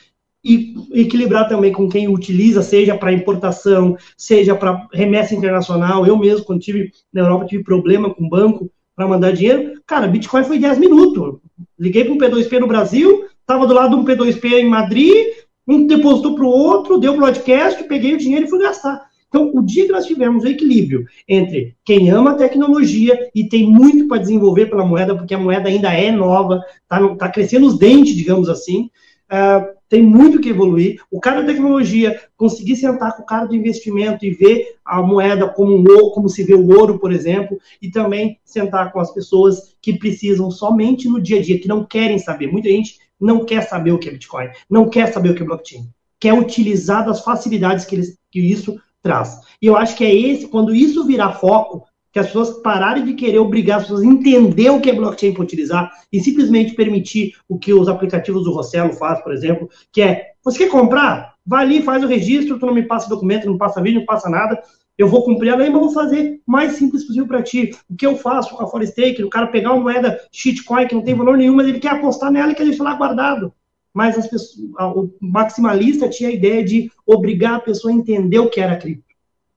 [0.49, 6.07] e equilibrar também com quem utiliza, seja para importação, seja para remessa internacional.
[6.07, 9.81] Eu mesmo, quando tive na Europa, tive problema com banco para mandar dinheiro.
[9.87, 11.39] Cara, Bitcoin foi 10 minutos.
[11.79, 15.27] Liguei para um P2P no Brasil, estava do lado de um P2P em Madrid,
[15.67, 19.07] um depositou para o outro, deu broadcast, peguei o dinheiro e fui gastar.
[19.29, 23.67] Então, o dia que nós tivermos o equilíbrio entre quem ama a tecnologia e tem
[23.67, 27.79] muito para desenvolver pela moeda, porque a moeda ainda é nova, está tá crescendo os
[27.79, 28.91] dentes, digamos assim,
[29.31, 31.01] uh, tem muito que evoluir.
[31.11, 35.49] O cara da tecnologia conseguir sentar com o cara do investimento e ver a moeda
[35.49, 39.13] como um ouro, como se vê o ouro, por exemplo, e também sentar com as
[39.13, 42.51] pessoas que precisam somente no dia a dia, que não querem saber.
[42.51, 45.47] Muita gente não quer saber o que é Bitcoin, não quer saber o que é
[45.47, 45.89] blockchain,
[46.21, 49.41] quer utilizar das facilidades que, eles, que isso traz.
[49.61, 53.15] E eu acho que é esse, quando isso virar foco, que as pessoas pararem de
[53.15, 57.35] querer obrigar as pessoas a entender o que é blockchain para utilizar e simplesmente permitir
[57.49, 61.35] o que os aplicativos do Rossello faz, por exemplo, que é, você quer comprar?
[61.47, 64.29] Vai ali, faz o registro, tu não me passa documento, não passa vídeo, não passa
[64.29, 64.61] nada,
[64.97, 67.71] eu vou cumprir a lei, mas vou fazer mais simples possível para ti.
[67.89, 71.03] O que eu faço com a Forestake, o cara pegar uma moeda shitcoin que não
[71.03, 73.53] tem valor nenhum, mas ele quer apostar nela e quer deixar lá guardado
[73.99, 74.57] mas as pessoas,
[74.95, 79.03] o maximalista tinha a ideia de obrigar a pessoa a entender o que era cripto.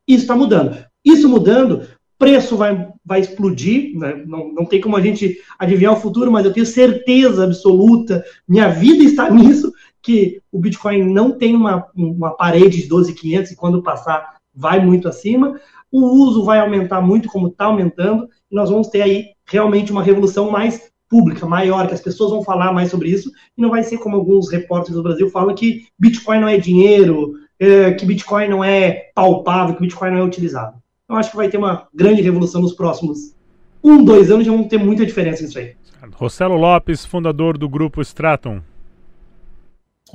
[0.08, 0.84] Isso está mudando.
[1.06, 1.88] Isso mudando,
[2.22, 4.24] preço vai, vai explodir, né?
[4.28, 8.70] não, não tem como a gente adivinhar o futuro, mas eu tenho certeza absoluta, minha
[8.70, 13.82] vida está nisso, que o Bitcoin não tem uma, uma parede de 12.500 e quando
[13.82, 15.60] passar vai muito acima,
[15.92, 20.04] o uso vai aumentar muito como está aumentando, e nós vamos ter aí realmente uma
[20.04, 23.82] revolução mais pública maior, que as pessoas vão falar mais sobre isso, e não vai
[23.82, 28.48] ser como alguns repórteres do Brasil falam que Bitcoin não é dinheiro, é, que Bitcoin
[28.48, 30.81] não é palpável, que Bitcoin não é utilizado.
[31.12, 33.36] Eu acho que vai ter uma grande revolução nos próximos
[33.84, 35.74] um, dois anos, já vão ter muita diferença nisso aí.
[36.14, 38.62] Rossello Lopes, fundador do grupo Stratum.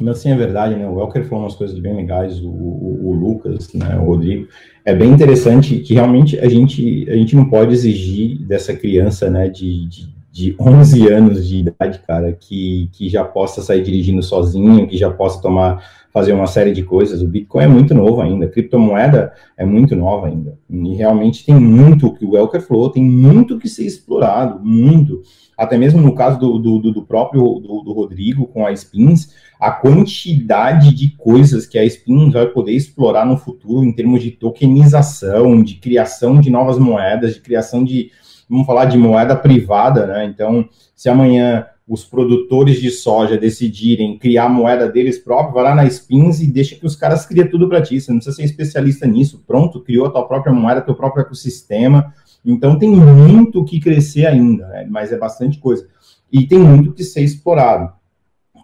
[0.09, 0.89] Assim é verdade, né?
[0.89, 3.99] O Welker falou umas coisas bem legais, o, o, o, Lucas, né?
[3.99, 4.49] O Rodrigo.
[4.87, 9.51] É bem interessante que realmente a gente, a gente não pode exigir dessa criança, né?
[9.51, 14.87] De, de de 11 anos de idade, cara, que, que já possa sair dirigindo sozinho,
[14.87, 17.23] que já possa tomar, fazer uma série de coisas.
[17.23, 20.59] O Bitcoin é muito novo ainda, a criptomoeda é muito nova ainda.
[20.69, 25.23] E realmente tem muito, que o Elker falou, tem muito que ser explorado, muito.
[25.57, 29.71] Até mesmo no caso do, do, do próprio do, do, Rodrigo com a Spins, a
[29.71, 35.63] quantidade de coisas que a Spins vai poder explorar no futuro em termos de tokenização,
[35.63, 38.11] de criação de novas moedas, de criação de
[38.49, 40.25] vamos falar de moeda privada, né?
[40.25, 45.75] Então, se amanhã os produtores de soja decidirem criar a moeda deles próprios, vai lá
[45.75, 48.01] na Spins e deixa que os caras criem tudo para ti.
[48.01, 49.43] Você não precisa ser especialista nisso.
[49.47, 52.13] Pronto, criou a tua própria moeda, teu próprio ecossistema.
[52.45, 54.87] Então tem muito que crescer ainda, né?
[54.91, 55.87] mas é bastante coisa.
[56.33, 57.93] E tem muito que ser explorado.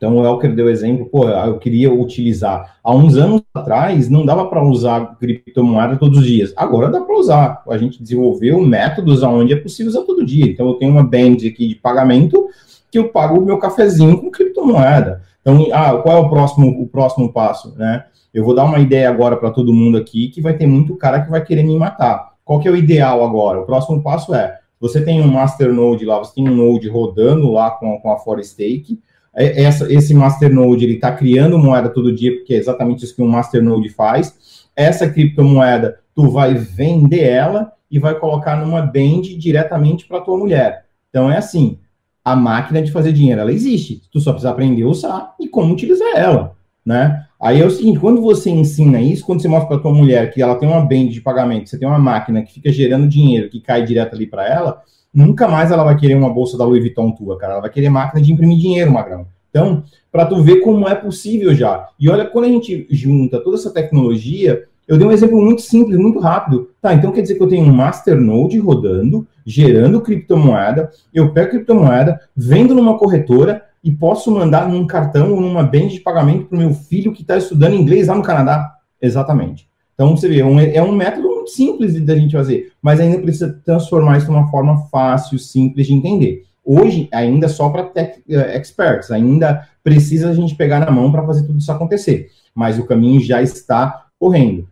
[0.03, 2.77] Então, o Elker deu exemplo, pô, eu queria utilizar.
[2.83, 6.53] Há uns anos atrás, não dava para usar criptomoeda todos os dias.
[6.57, 7.63] Agora dá para usar.
[7.71, 10.47] A gente desenvolveu métodos onde é possível usar todo dia.
[10.47, 12.49] Então, eu tenho uma band aqui de pagamento
[12.91, 15.23] que eu pago o meu cafezinho com criptomoeda.
[15.41, 18.07] Então, ah, qual é o próximo, o próximo passo, né?
[18.35, 21.21] Eu vou dar uma ideia agora para todo mundo aqui que vai ter muito cara
[21.21, 22.33] que vai querer me matar.
[22.45, 23.61] Qual que é o ideal agora?
[23.61, 27.71] O próximo passo é, você tem um masternode lá, você tem um node rodando lá
[27.71, 32.55] com, com a Forestake, é, essa, esse masternode ele está criando moeda todo dia, porque
[32.55, 34.69] é exatamente isso que um masternode faz.
[34.77, 40.85] Essa criptomoeda, tu vai vender ela e vai colocar numa band diretamente para tua mulher.
[41.09, 41.79] Então é assim,
[42.25, 44.03] a máquina de fazer dinheiro, ela existe.
[44.11, 47.27] Tu só precisa aprender a usar e como utilizar ela, né?
[47.41, 50.41] Aí é o seguinte, quando você ensina isso, quando você mostra para tua mulher que
[50.41, 53.61] ela tem uma band de pagamento, você tem uma máquina que fica gerando dinheiro, que
[53.61, 54.81] cai direto ali para ela,
[55.13, 57.55] nunca mais ela vai querer uma bolsa da Louis Vuitton tua, cara.
[57.55, 59.27] Ela vai querer máquina de imprimir dinheiro, Magrão.
[59.51, 61.89] Então, para tu ver como é possível já.
[62.01, 65.99] E olha, quando a gente junta toda essa tecnologia, eu dei um exemplo muito simples,
[65.99, 66.71] muito rápido.
[66.81, 72.21] Tá, então quer dizer que eu tenho um masternode rodando, gerando criptomoeda, eu pego criptomoeda,
[72.35, 76.61] vendo numa corretora e posso mandar num cartão ou numa band de pagamento para o
[76.61, 78.75] meu filho que está estudando inglês lá no Canadá.
[79.01, 79.69] Exatamente.
[79.95, 83.19] Então, você vê, é um, é um método muito simples da gente fazer, mas ainda
[83.19, 86.45] precisa transformar isso de uma forma fácil, simples de entender.
[86.65, 91.27] Hoje, ainda só para tech uh, experts, ainda precisa a gente pegar na mão para
[91.27, 94.69] fazer tudo isso acontecer, mas o caminho já está correndo.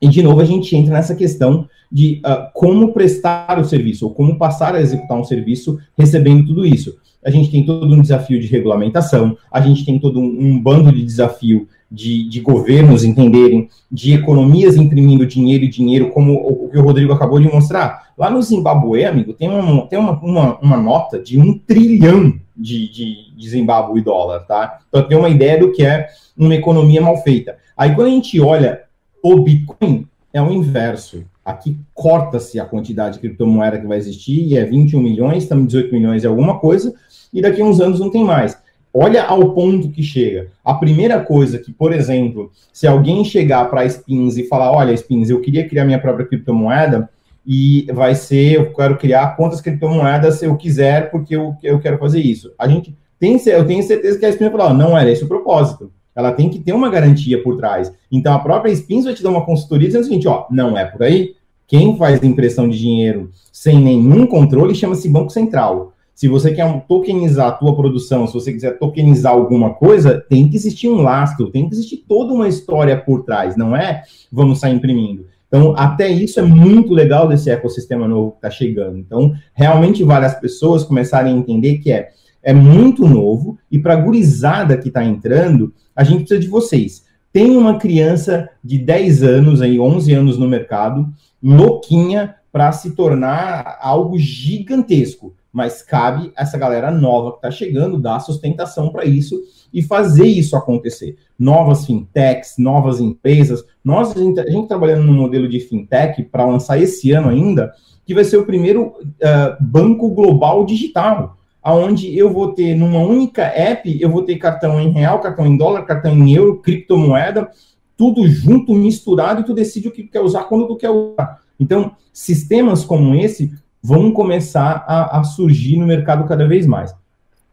[0.00, 4.14] E, de novo, a gente entra nessa questão de uh, como prestar o serviço, ou
[4.14, 6.96] como passar a executar um serviço recebendo tudo isso.
[7.24, 10.92] A gente tem todo um desafio de regulamentação, a gente tem todo um, um bando
[10.92, 16.78] de desafio de, de, governos entenderem, de economias imprimindo dinheiro e dinheiro, como o, que
[16.78, 18.10] o Rodrigo acabou de mostrar.
[18.16, 22.88] Lá no Zimbabue, amigo, tem uma, tem uma, uma, uma nota de um trilhão de,
[22.90, 24.78] de, de Zimbabue dólar, tá?
[24.90, 27.58] Para ter uma ideia do que é uma economia mal feita.
[27.76, 28.82] Aí quando a gente olha
[29.22, 31.24] o Bitcoin, é o inverso.
[31.44, 35.92] Aqui corta-se a quantidade de criptomoeda que vai existir, e é 21 milhões, estamos 18
[35.92, 36.94] milhões e alguma coisa,
[37.32, 38.56] e daqui a uns anos não tem mais.
[38.94, 40.48] Olha ao ponto que chega.
[40.62, 44.92] A primeira coisa que, por exemplo, se alguém chegar para a Spins e falar, olha,
[44.92, 47.08] Spins, eu queria criar minha própria criptomoeda
[47.46, 52.20] e vai ser, eu quero criar quantas criptomoedas eu quiser porque eu, eu quero fazer
[52.20, 52.52] isso.
[52.58, 55.28] A gente tem, eu tenho certeza que a Spins vai falar, não era esse o
[55.28, 55.90] propósito.
[56.14, 57.90] Ela tem que ter uma garantia por trás.
[58.10, 60.84] Então a própria Spins vai te dar uma consultoria dizendo o seguinte, ó, não é
[60.84, 61.34] por aí.
[61.66, 65.94] Quem faz impressão de dinheiro sem nenhum controle chama-se Banco Central.
[66.14, 70.56] Se você quer tokenizar a tua produção, se você quiser tokenizar alguma coisa, tem que
[70.56, 74.74] existir um lastro, tem que existir toda uma história por trás, não é vamos sair
[74.74, 75.26] imprimindo.
[75.48, 78.98] Então, até isso é muito legal desse ecossistema novo que está chegando.
[78.98, 82.10] Então, realmente várias pessoas começarem a entender que é,
[82.42, 87.04] é muito novo e para a gurizada que está entrando, a gente precisa de vocês.
[87.32, 91.06] Tem uma criança de 10 anos, aí, 11 anos no mercado,
[91.42, 98.20] louquinha para se tornar algo gigantesco mas cabe essa galera nova que está chegando dar
[98.20, 99.38] sustentação para isso
[99.72, 101.16] e fazer isso acontecer.
[101.38, 103.64] Novas fintechs, novas empresas.
[103.84, 107.72] Nós, a gente, a gente trabalhando no modelo de fintech para lançar esse ano ainda,
[108.06, 113.42] que vai ser o primeiro uh, banco global digital, aonde eu vou ter numa única
[113.42, 117.50] app, eu vou ter cartão em real, cartão em dólar, cartão em euro, criptomoeda,
[117.96, 121.40] tudo junto, misturado, e tu decide o que tu quer usar, quando tu quer usar.
[121.60, 123.52] Então, sistemas como esse
[123.82, 126.94] vão começar a, a surgir no mercado cada vez mais.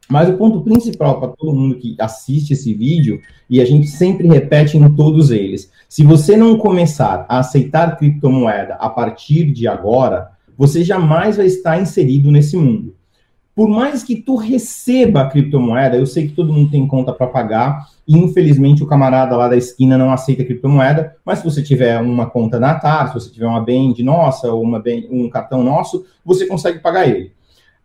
[0.07, 4.27] Mas o ponto principal para todo mundo que assiste esse vídeo, e a gente sempre
[4.27, 10.31] repete em todos eles: se você não começar a aceitar criptomoeda a partir de agora,
[10.57, 12.95] você jamais vai estar inserido nesse mundo
[13.59, 17.27] por mais que tu receba a criptomoeda, eu sei que todo mundo tem conta para
[17.27, 21.99] pagar, e infelizmente o camarada lá da esquina não aceita criptomoeda, mas se você tiver
[21.99, 25.61] uma conta na TAR, se você tiver uma Band nossa, ou uma Band, um cartão
[25.61, 27.33] nosso, você consegue pagar ele.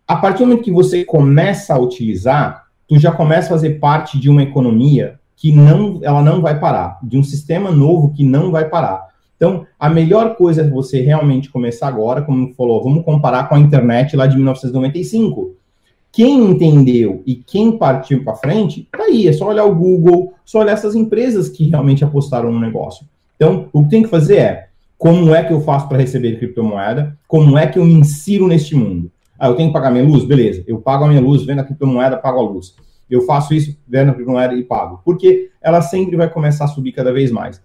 [0.07, 4.17] a partir do momento que você começa a utilizar, tu já começa a fazer parte
[4.17, 8.53] de uma economia que não, ela não vai parar, de um sistema novo que não
[8.53, 9.09] vai parar.
[9.37, 13.59] Então, a melhor coisa é você realmente começar agora, como falou, vamos comparar com a
[13.59, 15.54] internet lá de 1995.
[16.15, 20.61] Quem entendeu e quem partiu para frente, tá aí, é só olhar o Google, só
[20.61, 23.05] olhar essas empresas que realmente apostaram no negócio.
[23.35, 27.19] Então, o que tem que fazer é, como é que eu faço para receber criptomoeda?
[27.27, 29.11] Como é que eu me insiro neste mundo?
[29.37, 30.25] Ah, eu tenho que pagar minha luz?
[30.25, 32.77] Beleza, eu pago a minha luz, vendo a criptomoeda, pago a luz.
[33.11, 35.01] Eu faço isso, vendo a criptomoeda e pago.
[35.05, 37.61] Porque ela sempre vai começar a subir cada vez mais.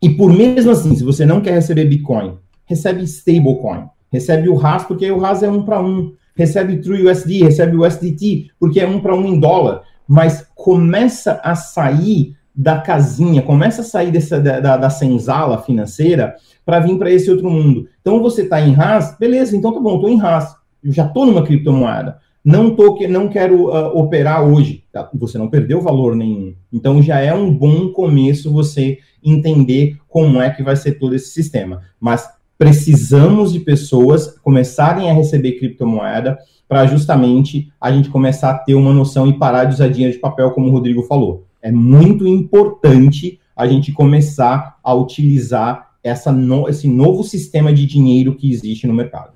[0.00, 3.84] E por mesmo assim, se você não quer receber Bitcoin, recebe stablecoin.
[4.10, 6.14] Recebe o RAS, porque o RAS é um para um.
[6.36, 9.82] Recebe TrueUSD, recebe o USDT, porque é um para um em dólar.
[10.06, 16.80] Mas começa a sair da casinha, começa a sair dessa, da, da senzala financeira para
[16.80, 17.88] vir para esse outro mundo.
[18.00, 20.54] Então você está em RAS, beleza, então tá bom, estou em RAS.
[20.82, 22.18] Eu já estou numa criptomoeda.
[22.44, 24.84] Não, tô, não quero uh, operar hoje.
[24.92, 25.10] Tá?
[25.14, 26.54] Você não perdeu valor nenhum.
[26.72, 31.30] Então já é um bom começo você entender como é que vai ser todo esse
[31.30, 31.82] sistema.
[31.98, 32.28] Mas
[32.58, 36.38] precisamos de pessoas começarem a receber criptomoeda
[36.68, 40.20] para justamente a gente começar a ter uma noção e parar de usar dinheiro de
[40.20, 41.46] papel, como o Rodrigo falou.
[41.62, 48.34] É muito importante a gente começar a utilizar essa no, esse novo sistema de dinheiro
[48.34, 49.32] que existe no mercado.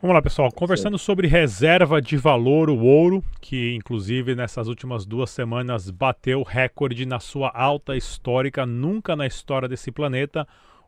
[0.00, 0.52] Vamos lá, pessoal.
[0.52, 7.06] Conversando sobre reserva de valor, o ouro, que inclusive nessas últimas duas semanas bateu recorde
[7.06, 8.66] na sua alta histórica.
[8.66, 10.46] Nunca na história desse planeta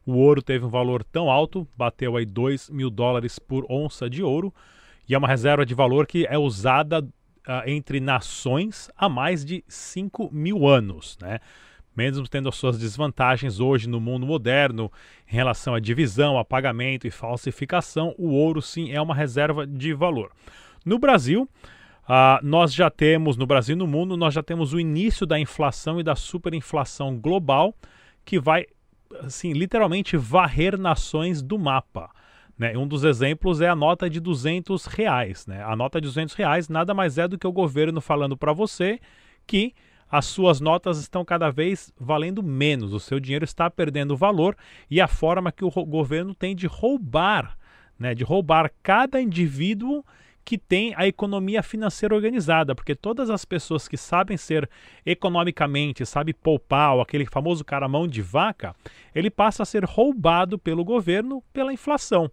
[0.09, 4.23] o ouro teve um valor tão alto, bateu aí 2 mil dólares por onça de
[4.23, 4.55] ouro.
[5.07, 9.63] E é uma reserva de valor que é usada uh, entre nações há mais de
[9.69, 11.41] 5 mil anos, né?
[11.95, 14.91] mesmo tendo as suas desvantagens hoje no mundo moderno
[15.31, 20.31] em relação à divisão, apagamento e falsificação, o ouro sim é uma reserva de valor.
[20.87, 21.47] No Brasil,
[22.05, 25.39] uh, nós já temos, no Brasil e no mundo, nós já temos o início da
[25.39, 27.75] inflação e da superinflação global
[28.25, 28.67] que vai,
[29.21, 32.11] assim, literalmente varrer nações do mapa.
[32.59, 32.77] Né?
[32.77, 35.47] Um dos exemplos é a nota de 200 reais.
[35.47, 35.63] Né?
[35.63, 38.99] A nota de 200 reais nada mais é do que o governo falando para você
[39.47, 39.75] que
[40.11, 44.57] as suas notas estão cada vez valendo menos, o seu dinheiro está perdendo valor
[44.91, 47.59] e a forma que o governo tem de roubar,
[47.99, 50.03] né, de roubar cada indivíduo
[50.49, 54.67] que tem a economia financeira organizada, porque todas as pessoas que sabem ser
[55.05, 58.75] economicamente, sabe poupar, ou aquele famoso cara mão de vaca,
[59.15, 62.31] ele passa a ser roubado pelo governo pela inflação.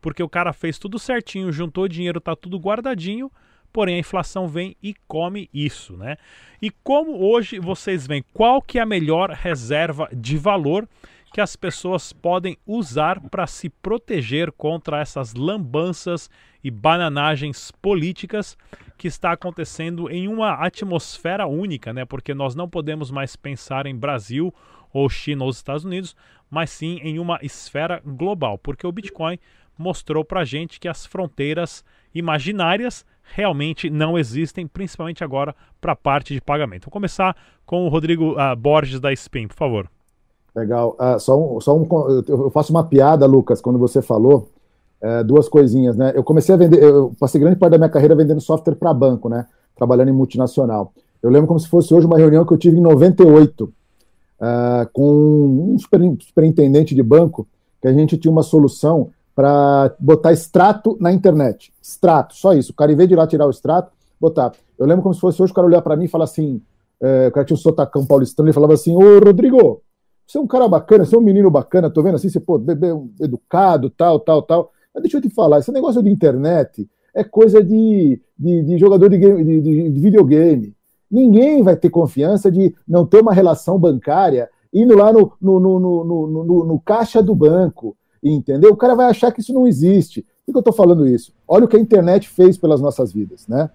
[0.00, 3.32] Porque o cara fez tudo certinho, juntou dinheiro, está tudo guardadinho,
[3.72, 6.18] porém a inflação vem e come isso, né?
[6.62, 10.88] E como hoje vocês veem, qual que é a melhor reserva de valor
[11.32, 16.30] que as pessoas podem usar para se proteger contra essas lambanças
[16.62, 18.56] e bananagens políticas
[18.96, 22.04] que está acontecendo em uma atmosfera única, né?
[22.04, 24.52] Porque nós não podemos mais pensar em Brasil
[24.92, 26.16] ou China ou Estados Unidos,
[26.50, 29.38] mas sim em uma esfera global, porque o Bitcoin
[29.76, 36.32] mostrou para gente que as fronteiras imaginárias realmente não existem, principalmente agora para a parte
[36.32, 36.84] de pagamento.
[36.84, 39.90] Vou começar com o Rodrigo uh, Borges da Spin, por favor.
[40.56, 40.96] Legal.
[40.98, 41.86] Uh, só um, só um,
[42.26, 44.48] eu faço uma piada, Lucas, quando você falou
[45.02, 46.12] uh, duas coisinhas, né?
[46.14, 49.28] Eu comecei a vender, eu passei grande parte da minha carreira vendendo software para banco,
[49.28, 49.46] né?
[49.76, 50.94] Trabalhando em multinacional.
[51.22, 53.70] Eu lembro como se fosse hoje uma reunião que eu tive em 98 uh,
[54.40, 57.46] ah, com um superintendente de banco
[57.82, 61.70] que a gente tinha uma solução para botar extrato na internet.
[61.82, 62.72] Extrato, só isso.
[62.72, 64.52] O cara, em vez de ir lá tirar o extrato, botar.
[64.78, 66.62] Eu lembro como se fosse hoje o cara olhar para mim e falar assim:
[66.98, 69.82] é, o cara tinha um sotacão paulistano, ele falava assim: Ô Rodrigo,
[70.26, 72.58] você é um cara bacana, você é um menino bacana, tô vendo assim, você, pô,
[72.58, 72.88] bebê
[73.20, 74.72] educado, tal, tal, tal.
[74.94, 79.08] Mas deixa eu te falar, esse negócio de internet é coisa de, de, de jogador
[79.08, 80.74] de, game, de, de, de videogame.
[81.10, 85.78] Ninguém vai ter confiança de não ter uma relação bancária indo lá no, no, no,
[85.80, 87.96] no, no, no caixa do banco
[88.34, 88.72] entendeu?
[88.72, 90.22] O cara vai achar que isso não existe.
[90.44, 91.32] Por que eu estou falando isso?
[91.46, 93.70] Olha o que a internet fez pelas nossas vidas, né?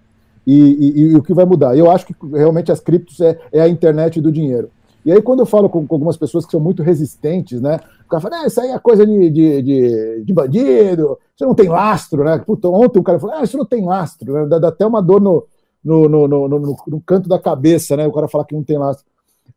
[0.46, 1.76] E, e, e o que vai mudar.
[1.76, 4.70] Eu acho que realmente as criptos é, é, a internet do dinheiro.
[5.04, 7.80] E aí, quando eu falo com, com, algumas pessoas que são muito resistentes, né?
[8.04, 11.54] O cara fala, ah, isso aí é coisa de, de, de, de bandido, isso não
[11.54, 12.38] tem lastro, né?
[12.38, 14.46] Puta, ontem o cara falou, ah, isso não tem lastro, né?
[14.46, 15.46] dá, dá até uma dor no,
[15.84, 18.06] no, no, no, no, no canto da cabeça, né?
[18.06, 19.04] O cara fala que não tem lastro.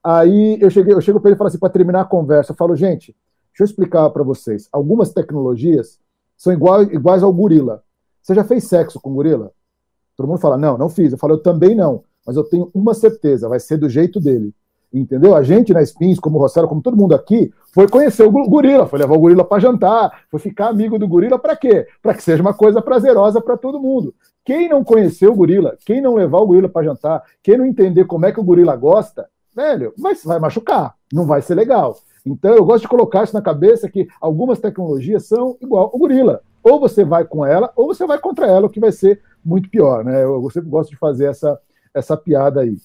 [0.04, 2.56] Aí eu, cheguei, eu chego para ele e falo assim, para terminar a conversa, eu
[2.56, 3.16] falo, gente,
[3.56, 4.68] Deixa eu explicar para vocês.
[4.70, 5.98] Algumas tecnologias
[6.36, 7.82] são igual, iguais ao gorila.
[8.22, 9.50] Você já fez sexo com gorila?
[10.18, 11.14] Todo mundo fala, não, não fiz.
[11.14, 12.04] Eu falo, eu também não.
[12.28, 14.54] Mas eu tenho uma certeza, vai ser do jeito dele.
[15.00, 15.36] Entendeu?
[15.36, 18.88] A gente na Spins, como o Rossello, como todo mundo aqui, foi conhecer o gorila,
[18.88, 21.88] foi levar o gorila para jantar, foi ficar amigo do gorila para quê?
[22.02, 24.14] Para que seja uma coisa prazerosa para todo mundo.
[24.44, 28.06] Quem não conhecer o gorila, quem não levar o gorila para jantar, quem não entender
[28.06, 31.98] como é que o gorila gosta, velho, vai, vai machucar, não vai ser legal.
[32.26, 36.42] Então eu gosto de colocar isso na cabeça que algumas tecnologias são igual o gorila.
[36.64, 39.70] Ou você vai com ela, ou você vai contra ela, o que vai ser muito
[39.70, 40.24] pior, né?
[40.24, 41.60] Eu sempre gosto de fazer essa,
[41.94, 42.76] essa piada aí.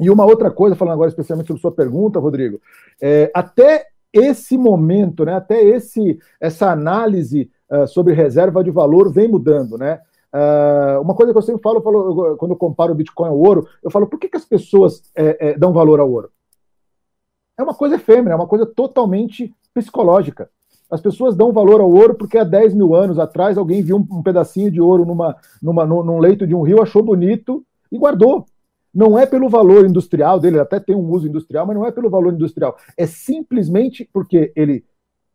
[0.00, 2.60] E uma outra coisa, falando agora especialmente sobre sua pergunta, Rodrigo,
[3.00, 9.28] é, até esse momento, né, até esse, essa análise uh, sobre reserva de valor vem
[9.28, 10.00] mudando, né?
[10.32, 13.38] Uh, uma coisa que eu sempre falo, eu falo, quando eu comparo o Bitcoin ao
[13.38, 16.30] ouro, eu falo, por que, que as pessoas é, é, dão valor ao ouro?
[17.56, 20.50] É uma coisa efêmera, é uma coisa totalmente psicológica.
[20.90, 24.22] As pessoas dão valor ao ouro porque há 10 mil anos atrás alguém viu um,
[24.22, 28.46] pedacinho de ouro numa, numa, num leito de um rio, achou bonito e guardou.
[28.94, 32.10] Não é pelo valor industrial dele, até tem um uso industrial, mas não é pelo
[32.10, 32.76] valor industrial.
[32.96, 34.84] É simplesmente porque ele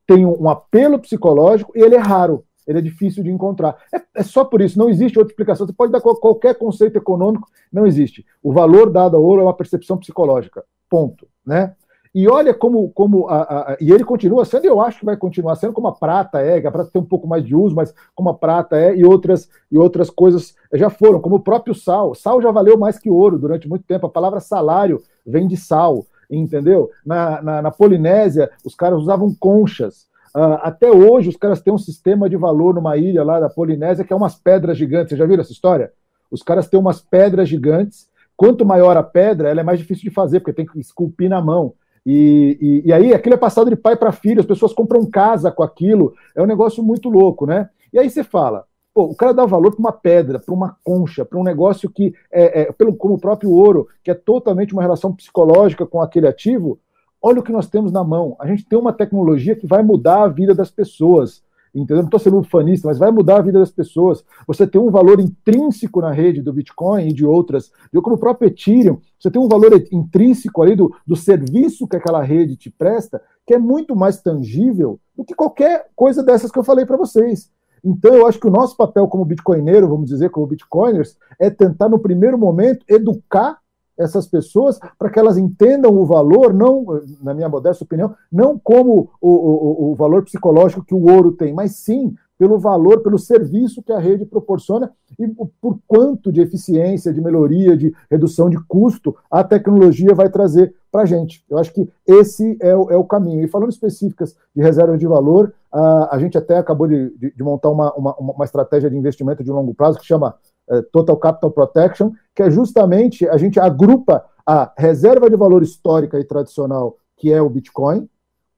[0.06, 3.78] tem um apelo psicológico e ele é raro, ele é difícil de encontrar.
[3.94, 5.66] É, é só por isso, não existe outra explicação.
[5.66, 8.26] Você pode dar qualquer conceito econômico, não existe.
[8.42, 10.64] O valor dado ao ouro é uma percepção psicológica.
[10.90, 11.28] Ponto.
[11.46, 11.76] Né?
[12.14, 15.56] E olha como, como a, a, e ele continua sendo, eu acho que vai continuar
[15.56, 17.94] sendo como a prata é, que a prata tem um pouco mais de uso, mas
[18.14, 22.14] como a prata é, e outras, e outras coisas já foram, como o próprio sal.
[22.14, 24.06] Sal já valeu mais que ouro durante muito tempo.
[24.06, 26.92] A palavra salário vem de sal, entendeu?
[27.04, 30.06] Na, na, na Polinésia, os caras usavam conchas.
[30.36, 34.06] Uh, até hoje, os caras têm um sistema de valor numa ilha lá da Polinésia
[34.06, 35.10] que é umas pedras gigantes.
[35.10, 35.92] Você já viram essa história?
[36.30, 38.08] Os caras têm umas pedras gigantes.
[38.36, 41.42] Quanto maior a pedra, ela é mais difícil de fazer, porque tem que esculpir na
[41.42, 41.74] mão.
[42.06, 45.52] E, e, e, aí aquilo é passado de pai para filho, as pessoas compram casa
[45.52, 47.70] com aquilo, é um negócio muito louco, né?
[47.94, 51.24] E aí você fala, pô, o cara dá valor para uma pedra, para uma concha,
[51.24, 54.82] para um negócio que é, é, pelo, como o próprio ouro, que é totalmente uma
[54.82, 56.80] relação psicológica com aquele ativo.
[57.22, 58.36] Olha o que nós temos na mão.
[58.38, 61.42] A gente tem uma tecnologia que vai mudar a vida das pessoas
[61.74, 61.98] entendeu?
[61.98, 64.24] Não estou sendo ufanista, mas vai mudar a vida das pessoas.
[64.48, 67.72] Você tem um valor intrínseco na rede do Bitcoin e de outras,
[68.02, 72.22] como o próprio Ethereum, você tem um valor intrínseco ali do, do serviço que aquela
[72.22, 76.64] rede te presta, que é muito mais tangível do que qualquer coisa dessas que eu
[76.64, 77.50] falei para vocês.
[77.84, 81.90] Então, eu acho que o nosso papel como bitcoineiro, vamos dizer, como bitcoiners, é tentar,
[81.90, 83.58] no primeiro momento, educar
[83.98, 86.86] essas pessoas para que elas entendam o valor, não,
[87.22, 91.54] na minha modesta opinião, não como o, o, o valor psicológico que o ouro tem,
[91.54, 95.28] mas sim pelo valor, pelo serviço que a rede proporciona e
[95.62, 101.04] por quanto de eficiência, de melhoria, de redução de custo a tecnologia vai trazer para
[101.04, 101.44] a gente.
[101.50, 103.44] Eu acho que esse é o, é o, caminho.
[103.44, 107.44] E falando específicas de reserva de valor, a, a gente até acabou de, de, de
[107.44, 110.36] montar uma, uma, uma estratégia de investimento de longo prazo que chama
[110.82, 116.24] Total Capital Protection, que é justamente a gente agrupa a reserva de valor histórica e
[116.24, 118.08] tradicional, que é o Bitcoin,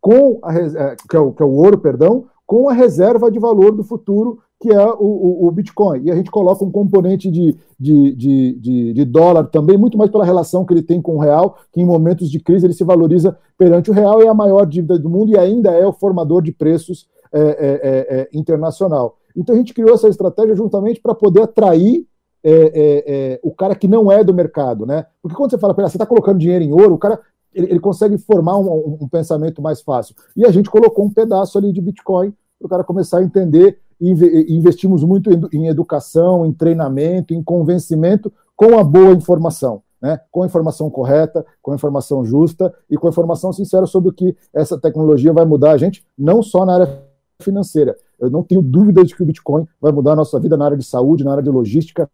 [0.01, 3.39] com a, é, que, é o, que é o ouro, perdão, com a reserva de
[3.39, 6.03] valor do futuro, que é o, o, o Bitcoin.
[6.03, 10.09] E a gente coloca um componente de, de, de, de, de dólar também, muito mais
[10.09, 12.83] pela relação que ele tem com o real, que em momentos de crise ele se
[12.83, 16.41] valoriza perante o real, é a maior dívida do mundo e ainda é o formador
[16.41, 19.17] de preços é, é, é internacional.
[19.35, 22.07] Então a gente criou essa estratégia juntamente para poder atrair
[22.43, 25.07] é, é, é, o cara que não é do mercado, né?
[25.19, 27.19] Porque quando você fala, você está colocando dinheiro em ouro, o cara
[27.51, 30.13] ele, ele consegue formar um, um, um, pensamento mais fácil.
[30.35, 33.79] E a gente colocou um pedaço ali de Bitcoin para o cara começar a entender.
[33.99, 39.81] Investimos muito em, em educação, em treinamento, em convencimento com a boa informação.
[40.01, 44.09] Né, com a informação correta, com a informação justa e com a informação sincera sobre
[44.09, 47.01] o que essa tecnologia vai mudar a gente, não só na área
[47.39, 50.65] financeira, eu não tenho dúvida de que o Bitcoin vai mudar a nossa vida na
[50.65, 52.09] área de saúde, na área de logística,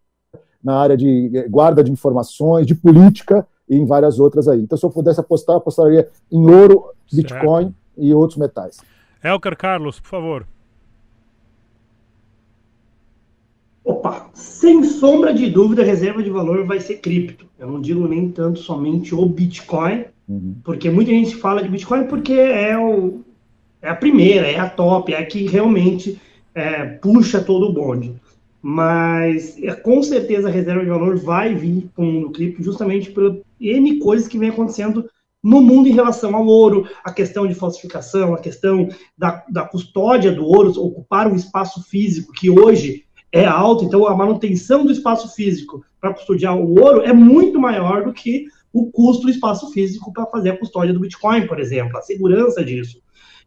[0.64, 4.62] na área de eh, guarda de informações, de política e em várias outras aí.
[4.62, 7.76] Então, se eu pudesse apostar, eu apostaria em ouro, Bitcoin certo.
[7.98, 8.78] e outros metais.
[9.24, 10.48] Elker Carlos, por favor.
[13.84, 17.48] Opa, sem sombra de dúvida, a reserva de valor vai ser cripto.
[17.58, 20.56] Eu não digo nem tanto somente o Bitcoin, uhum.
[20.64, 23.22] porque muita gente fala de Bitcoin porque é o,
[23.82, 26.20] é a primeira, é a top, é a que realmente
[26.54, 28.14] é, puxa todo o bonde.
[28.62, 33.10] Mas é, com certeza a reserva de valor vai vir com o mundo cripto justamente
[33.12, 35.10] por N coisas que vem acontecendo
[35.44, 40.32] no mundo em relação ao ouro, a questão de falsificação, a questão da, da custódia
[40.32, 45.34] do ouro, ocupar um espaço físico que hoje é alto, então a manutenção do espaço
[45.34, 50.14] físico para custodiar o ouro é muito maior do que o custo do espaço físico
[50.14, 53.02] para fazer a custódia do Bitcoin, por exemplo, a segurança disso.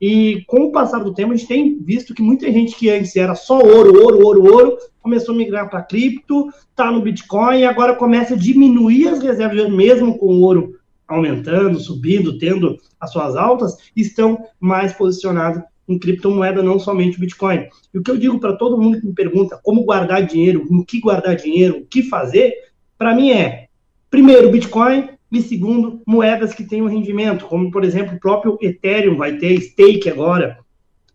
[0.07, 3.17] E com o passar do tempo, a gente tem visto que muita gente que antes
[3.17, 7.65] era só ouro, ouro, ouro, ouro, começou a migrar para cripto, está no Bitcoin e
[7.65, 10.79] agora começa a diminuir as reservas, mesmo com ouro
[11.09, 17.67] aumentando, subindo, tendo as suas altas, estão mais posicionados em criptomoeda, não somente o Bitcoin.
[17.95, 20.85] E o que eu digo para todo mundo que me pergunta como guardar dinheiro, no
[20.85, 22.53] que guardar dinheiro, o que fazer,
[22.99, 23.69] para mim é,
[24.11, 29.37] primeiro, Bitcoin, e segundo, moedas que tenham rendimento, como, por exemplo, o próprio Ethereum vai
[29.37, 30.59] ter stake agora,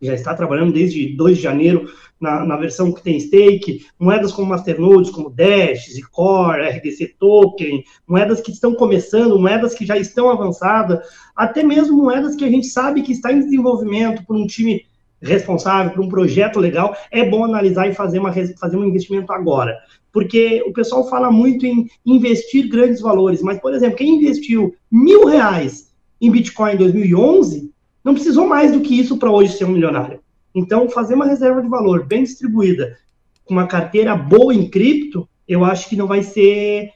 [0.02, 4.50] já está trabalhando desde 2 de janeiro na, na versão que tem stake, moedas como
[4.50, 11.00] Masternodes, como Dash, Zcore, RDC Token, moedas que estão começando, moedas que já estão avançadas,
[11.36, 14.86] até mesmo moedas que a gente sabe que está em desenvolvimento por um time
[15.22, 19.78] responsável, por um projeto legal, é bom analisar e fazer, uma, fazer um investimento agora.
[20.12, 25.26] Porque o pessoal fala muito em investir grandes valores, mas, por exemplo, quem investiu mil
[25.26, 27.72] reais em Bitcoin em 2011
[28.04, 30.20] não precisou mais do que isso para hoje ser um milionário.
[30.56, 32.98] Então, fazer uma reserva de valor bem distribuída,
[33.46, 36.92] com uma carteira boa em cripto, eu acho que não vai ser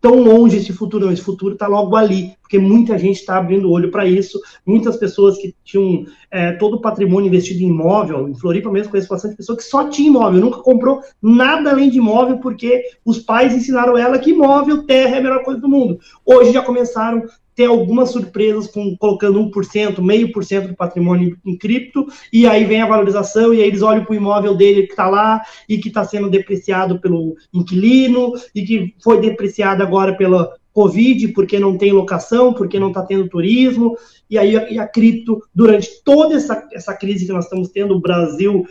[0.00, 1.12] tão longe esse futuro, não.
[1.12, 4.40] Esse futuro está logo ali, porque muita gente está abrindo olho para isso.
[4.64, 9.08] Muitas pessoas que tinham é, todo o patrimônio investido em imóvel, em Floripa mesmo, conheço
[9.08, 13.54] bastante pessoa que só tinha imóvel, nunca comprou nada além de imóvel, porque os pais
[13.54, 15.98] ensinaram ela que imóvel, terra é a melhor coisa do mundo.
[16.24, 17.22] Hoje já começaram
[17.58, 22.62] ter algumas surpresas com colocando 1%, meio por cento do patrimônio em cripto, e aí
[22.62, 25.76] vem a valorização, e aí eles olham para o imóvel dele que está lá e
[25.76, 31.76] que está sendo depreciado pelo inquilino, e que foi depreciado agora pela Covid, porque não
[31.76, 33.98] tem locação, porque não está tendo turismo,
[34.30, 37.96] e aí a, e a cripto, durante toda essa, essa crise que nós estamos tendo,
[37.96, 38.64] o Brasil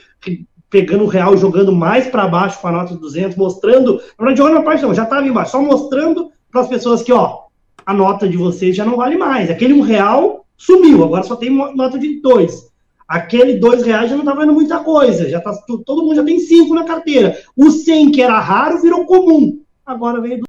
[0.69, 4.38] pegando o real, jogando mais para baixo com a nota de 200, mostrando, na verdade,
[4.38, 7.47] jogando a parte não, já estava embaixo, só mostrando para as pessoas que, ó,
[7.88, 9.49] a nota de vocês já não vale mais.
[9.49, 12.69] Aquele um real sumiu, agora só tem nota de dois.
[13.07, 15.53] Aquele dois reais já não está valendo muita coisa, já tá,
[15.85, 17.39] todo mundo já tem cinco na carteira.
[17.55, 20.43] O 100 que era raro virou comum, agora veio do...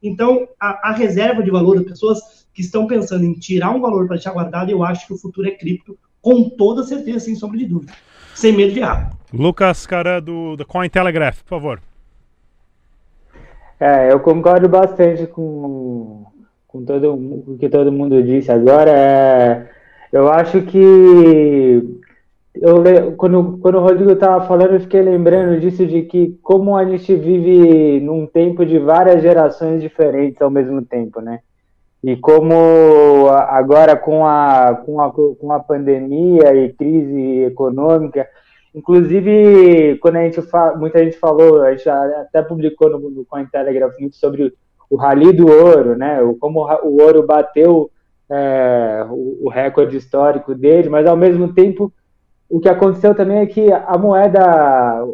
[0.00, 4.06] Então, a, a reserva de valor das pessoas que estão pensando em tirar um valor
[4.06, 7.58] para deixar guardado, eu acho que o futuro é cripto, com toda certeza, sem sombra
[7.58, 7.92] de dúvida.
[8.36, 9.10] Sem medo de errar.
[9.32, 11.82] Lucas, cara do, do Cointelegraph, por favor.
[13.80, 16.24] É, eu concordo bastante com,
[16.74, 19.68] com todo o que todo mundo disse agora, é,
[20.12, 22.00] eu acho que
[22.52, 26.84] eu, quando, quando o Rodrigo estava falando, eu fiquei lembrando disso, de que como a
[26.84, 31.38] gente vive num tempo de várias gerações diferentes ao mesmo tempo, né?
[32.02, 38.28] E como agora com a, com a, com a pandemia e crise econômica,
[38.74, 43.94] inclusive quando a gente fala, muita gente falou, a gente até publicou no, no Cointelegraph
[44.00, 44.52] muito sobre
[44.90, 46.18] o Rally do Ouro, né?
[46.40, 47.90] Como o ouro bateu
[48.30, 51.92] é, o, o, recorde histórico dele, mas ao mesmo tempo
[52.48, 55.04] o que aconteceu também é que a moeda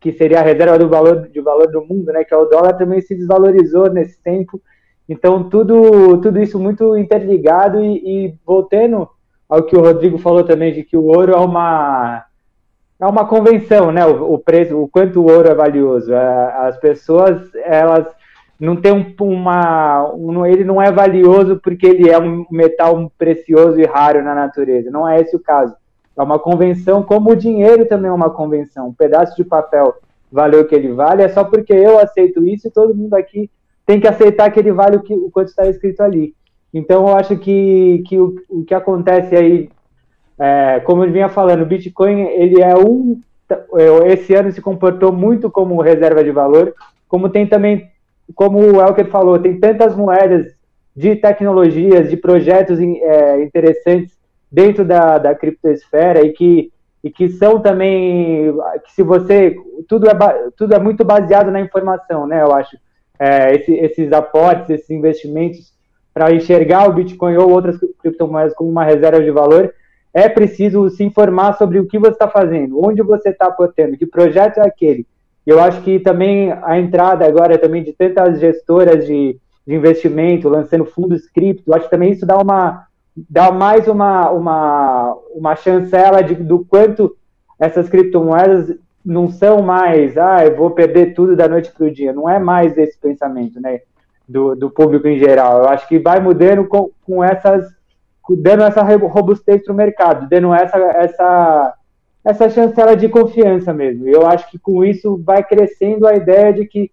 [0.00, 2.24] que seria a reserva do valor de valor do mundo, né?
[2.24, 4.60] Que é o dólar também se desvalorizou nesse tempo.
[5.08, 9.08] Então tudo tudo isso muito interligado e, e voltando
[9.48, 12.24] ao que o Rodrigo falou também de que o ouro é uma
[12.98, 14.06] é uma convenção, né?
[14.06, 16.12] O, o preço, o quanto o ouro é valioso.
[16.12, 18.06] É, as pessoas elas
[18.58, 20.12] não tem um, uma.
[20.14, 24.90] Um, ele não é valioso porque ele é um metal precioso e raro na natureza.
[24.90, 25.74] Não é esse o caso.
[26.16, 28.88] É uma convenção, como o dinheiro também é uma convenção.
[28.88, 29.94] Um pedaço de papel
[30.32, 33.50] valeu o que ele vale, é só porque eu aceito isso e todo mundo aqui
[33.84, 36.34] tem que aceitar que ele vale o, que, o quanto está escrito ali.
[36.74, 39.70] Então, eu acho que, que o, o que acontece aí,
[40.38, 43.20] é, como eu vinha falando, o Bitcoin, ele é um.
[44.06, 46.74] Esse ano se comportou muito como reserva de valor,
[47.08, 47.88] como tem também
[48.34, 50.46] como o Elker falou, tem tantas moedas
[50.94, 54.16] de tecnologias, de projetos é, interessantes
[54.50, 56.72] dentro da, da criptosfera e que,
[57.04, 58.52] e que são também,
[58.84, 59.54] que se você,
[59.88, 60.14] tudo é,
[60.56, 62.76] tudo é muito baseado na informação, né, eu acho,
[63.18, 65.74] é, esse, esses aportes, esses investimentos
[66.14, 69.74] para enxergar o Bitcoin ou outras criptomoedas como uma reserva de valor,
[70.14, 74.06] é preciso se informar sobre o que você está fazendo, onde você está aportando, que
[74.06, 75.06] projeto é aquele,
[75.46, 80.84] eu acho que também a entrada agora também de tantas gestoras de, de investimento, lançando
[80.84, 82.86] fundos cripto, acho que também isso dá uma
[83.30, 87.16] dá mais uma, uma, uma chancela de, do quanto
[87.58, 92.12] essas criptomoedas não são mais, ah, eu vou perder tudo da noite para o dia.
[92.12, 93.80] Não é mais esse pensamento, né,
[94.28, 95.58] do, do público em geral.
[95.58, 97.72] Eu acho que vai mudando com, com essas,
[98.28, 101.74] dando essa robustez para o mercado, dando essa, essa
[102.26, 104.08] essa chancela de confiança mesmo.
[104.08, 106.90] Eu acho que com isso vai crescendo a ideia de que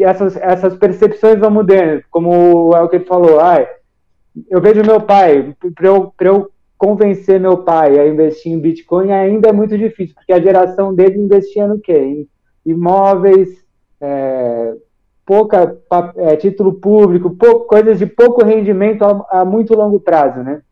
[0.00, 3.64] essas, essas percepções vão mudando, como é o que ele falou, ah,
[4.50, 9.50] eu vejo meu pai, para eu, eu convencer meu pai a investir em Bitcoin ainda
[9.50, 11.96] é muito difícil, porque a geração dele investia no quê?
[11.96, 12.28] Em
[12.66, 13.64] imóveis,
[14.00, 14.74] é,
[15.24, 15.78] pouca
[16.16, 17.36] é, título público,
[17.68, 20.62] coisas de pouco rendimento a, a, muito longo prazo, né?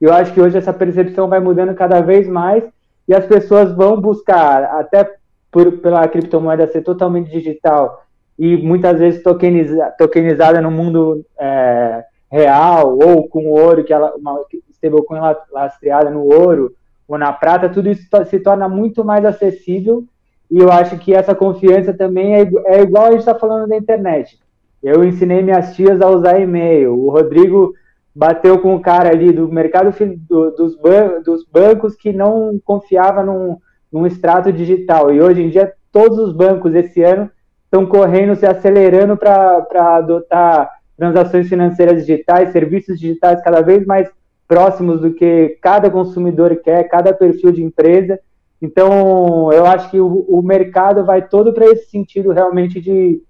[0.00, 2.64] Eu acho que hoje essa percepção vai mudando cada vez mais
[3.08, 5.10] e as pessoas vão buscar, até
[5.50, 8.04] por, pela criptomoeda ser totalmente digital
[8.38, 14.44] e muitas vezes tokeniza, tokenizada no mundo é, real ou com ouro, que ela uma
[14.70, 15.20] stablecoin
[15.52, 16.74] lastreada no ouro
[17.08, 20.04] ou na prata, tudo isso se torna muito mais acessível
[20.50, 23.76] e eu acho que essa confiança também é, é igual a gente está falando da
[23.76, 24.38] internet.
[24.82, 26.96] Eu ensinei minhas tias a usar e-mail.
[26.96, 27.74] O Rodrigo
[28.16, 29.94] bateu com o cara ali do mercado
[30.26, 33.58] do, dos, ban dos, bancos que não confiava num,
[33.92, 35.12] num extrato digital.
[35.12, 37.30] E hoje em dia, todos os bancos esse ano
[37.64, 44.08] estão correndo, se acelerando para adotar transações financeiras digitais, serviços digitais cada vez mais
[44.48, 48.18] próximos do que cada consumidor quer, cada perfil de empresa.
[48.62, 53.20] Então, eu acho que o, o mercado vai todo para esse sentido realmente de,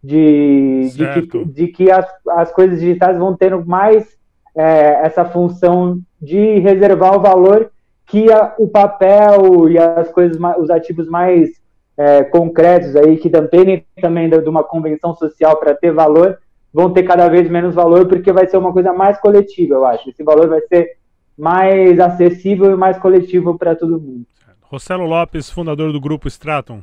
[0.00, 4.16] de, de que, de que as, as coisas digitais vão tendo mais
[4.56, 7.70] é, essa função de reservar o valor
[8.06, 11.50] que a, o papel e as coisas, os ativos mais
[11.96, 16.38] é, concretos aí, que dependem também de uma convenção social para ter valor,
[16.72, 20.08] vão ter cada vez menos valor, porque vai ser uma coisa mais coletiva, eu acho.
[20.08, 20.96] Esse valor vai ser
[21.36, 24.24] mais acessível e mais coletivo para todo mundo.
[24.62, 26.80] Rossello Lopes, fundador do grupo Stratum.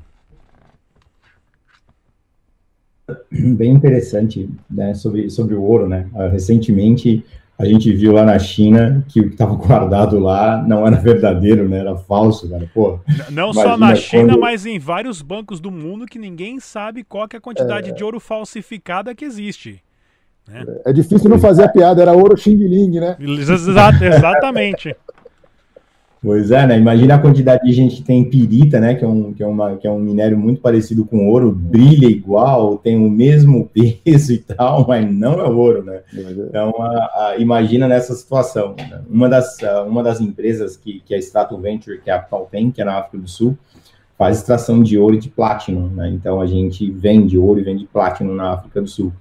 [3.29, 6.09] Bem interessante né, sobre, sobre o ouro, né?
[6.15, 7.23] Ah, recentemente
[7.57, 11.69] a gente viu lá na China que o que estava guardado lá não era verdadeiro,
[11.69, 11.79] né?
[11.79, 12.69] Era falso, cara.
[12.73, 12.99] Pô,
[13.29, 14.39] não só na China, quando...
[14.39, 17.93] mas em vários bancos do mundo que ninguém sabe qual é a quantidade é...
[17.93, 19.81] de ouro falsificada que existe.
[20.47, 20.65] Né?
[20.85, 23.15] É difícil não fazer a piada, era ouro Xing Ling, né?
[24.01, 24.95] exatamente.
[26.23, 26.77] Pois é, né?
[26.77, 28.95] Imagina a quantidade de gente que tem pirita, né?
[28.95, 32.07] Que é, um, que, é uma, que é um minério muito parecido com ouro, brilha
[32.07, 35.99] igual, tem o mesmo peso e tal, mas não é ouro, né?
[36.13, 38.73] Então, a, a, imagina nessa situação.
[38.77, 39.01] Né?
[39.09, 42.99] Uma, das, uma das empresas que, que a Strato Venture Capital tem, que é na
[42.99, 43.57] África do Sul,
[44.17, 46.09] faz extração de ouro e de platino, né?
[46.09, 49.11] Então, a gente vende ouro e vende platino na África do Sul.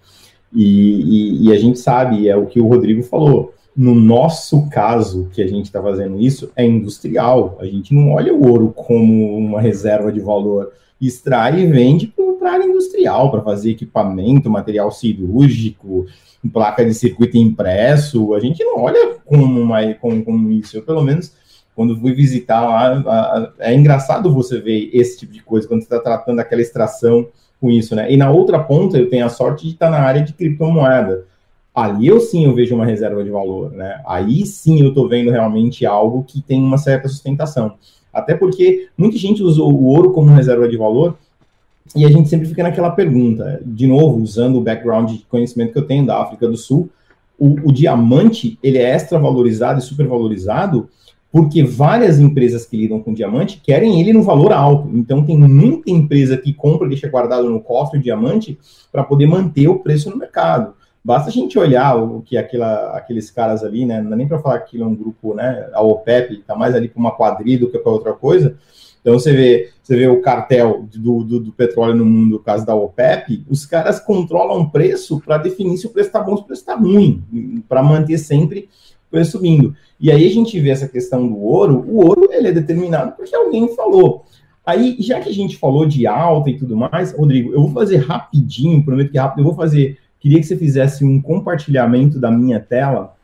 [0.53, 5.29] E, e, e a gente sabe, é o que o Rodrigo falou, no nosso caso,
[5.33, 7.57] que a gente está fazendo isso, é industrial.
[7.59, 10.73] A gente não olha o ouro como uma reserva de valor.
[11.01, 16.07] Extrai e vende para a área industrial, para fazer equipamento, material cirúrgico,
[16.53, 18.35] placa de circuito impresso.
[18.35, 20.77] A gente não olha como, uma, como, como isso.
[20.77, 21.33] Eu, pelo menos,
[21.75, 25.99] quando fui visitar lá, é engraçado você ver esse tipo de coisa, quando você está
[25.99, 27.27] tratando aquela extração
[27.59, 28.13] com isso, né?
[28.13, 31.25] E na outra ponta, eu tenho a sorte de estar na área de criptomoeda
[31.75, 34.01] ali eu sim eu vejo uma reserva de valor, né?
[34.07, 37.75] Aí sim eu estou vendo realmente algo que tem uma certa sustentação.
[38.13, 41.17] Até porque muita gente usou o ouro como reserva de valor
[41.97, 45.79] e a gente sempre fica naquela pergunta, de novo, usando o background de conhecimento que
[45.79, 46.89] eu tenho da África do Sul,
[47.39, 50.89] o, o diamante, ele é extra valorizado e super valorizado
[51.33, 54.91] porque várias empresas que lidam com diamante querem ele no valor alto.
[54.95, 58.59] Então tem muita empresa que compra e deixa guardado no cofre o diamante
[58.93, 60.75] para poder manter o preço no mercado.
[61.05, 64.01] Basta a gente olhar o que aquela, aqueles caras ali, né?
[64.01, 65.69] Não é nem para falar que aquilo é um grupo, né?
[65.73, 68.57] A OPEP está mais ali para uma quadrilha do que para outra coisa.
[69.01, 72.65] Então você vê, você vê o cartel do, do, do, petróleo no mundo, no caso
[72.65, 76.45] da OPEP, os caras controlam o preço para definir se o preço está bom, se
[76.45, 78.69] o preço está ruim, para manter sempre
[79.09, 79.75] o preço subindo.
[79.99, 83.35] E aí a gente vê essa questão do ouro, o ouro ele é determinado porque
[83.35, 84.25] alguém falou.
[84.65, 87.97] Aí, já que a gente falou de alta e tudo mais, Rodrigo, eu vou fazer
[87.97, 92.31] rapidinho, prometo que é rápido, eu vou fazer Queria que você fizesse um compartilhamento da
[92.31, 93.17] minha tela.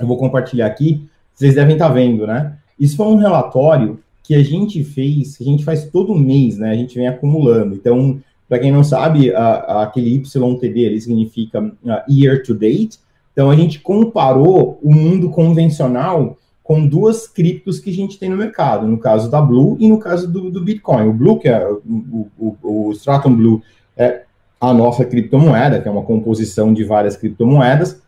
[0.00, 1.06] Eu vou compartilhar aqui.
[1.34, 2.56] Vocês devem estar vendo, né?
[2.80, 6.70] Isso foi um relatório que a gente fez, que a gente faz todo mês, né?
[6.70, 7.74] A gente vem acumulando.
[7.74, 8.18] Então,
[8.48, 12.98] para quem não sabe, a, a, aquele YTD ali significa uh, year to date.
[13.34, 18.38] Então, a gente comparou o mundo convencional com duas criptos que a gente tem no
[18.38, 21.08] mercado, no caso da Blue e no caso do, do Bitcoin.
[21.08, 23.62] O Blue, que é o, o, o Stratum Blue,
[23.94, 24.22] é,
[24.62, 28.00] a nossa criptomoeda, que é uma composição de várias criptomoedas.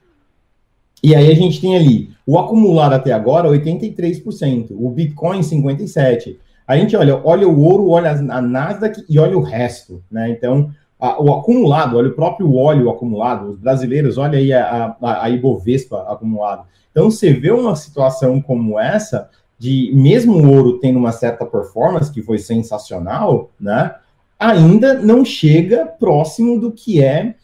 [1.02, 6.36] E aí a gente tem ali o acumulado até agora 83%, o Bitcoin 57%.
[6.66, 10.30] A gente olha, olha o ouro, olha a Nasdaq e olha o resto, né?
[10.30, 15.24] Então, a, o acumulado, olha o próprio óleo acumulado, os brasileiros, olha aí a, a,
[15.24, 16.66] a Ibovespa acumulado.
[16.92, 19.28] Então, você vê uma situação como essa,
[19.58, 23.96] de mesmo o ouro tendo uma certa performance, que foi sensacional, né?
[24.38, 27.34] Ainda não chega próximo do que é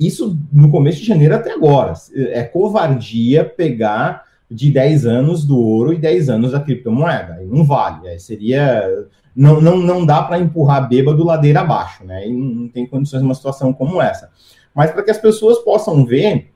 [0.00, 1.94] isso no começo de janeiro até agora.
[2.14, 7.40] É covardia pegar de 10 anos do ouro e 10 anos da criptomoeda.
[7.44, 8.08] Não vale.
[8.08, 8.84] Aí seria
[9.34, 12.26] não, não, não dá para empurrar bêbado ladeira abaixo, né?
[12.26, 14.30] E não, tem condições uma situação como essa.
[14.74, 16.50] Mas para que as pessoas possam ver,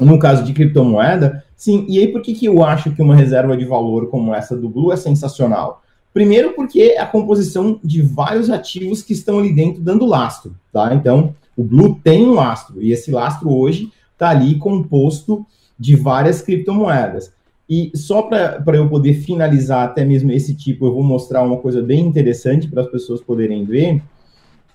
[0.00, 3.56] no caso de criptomoeda, sim, e aí por que, que eu acho que uma reserva
[3.56, 5.82] de valor como essa do Blue é sensacional?
[6.14, 10.94] Primeiro porque é a composição de vários ativos que estão ali dentro dando lastro, tá?
[10.94, 15.44] Então, o Blue tem um lastro, e esse lastro hoje está ali composto
[15.76, 17.32] de várias criptomoedas.
[17.68, 21.82] E só para eu poder finalizar até mesmo esse tipo, eu vou mostrar uma coisa
[21.82, 23.96] bem interessante para as pessoas poderem ver.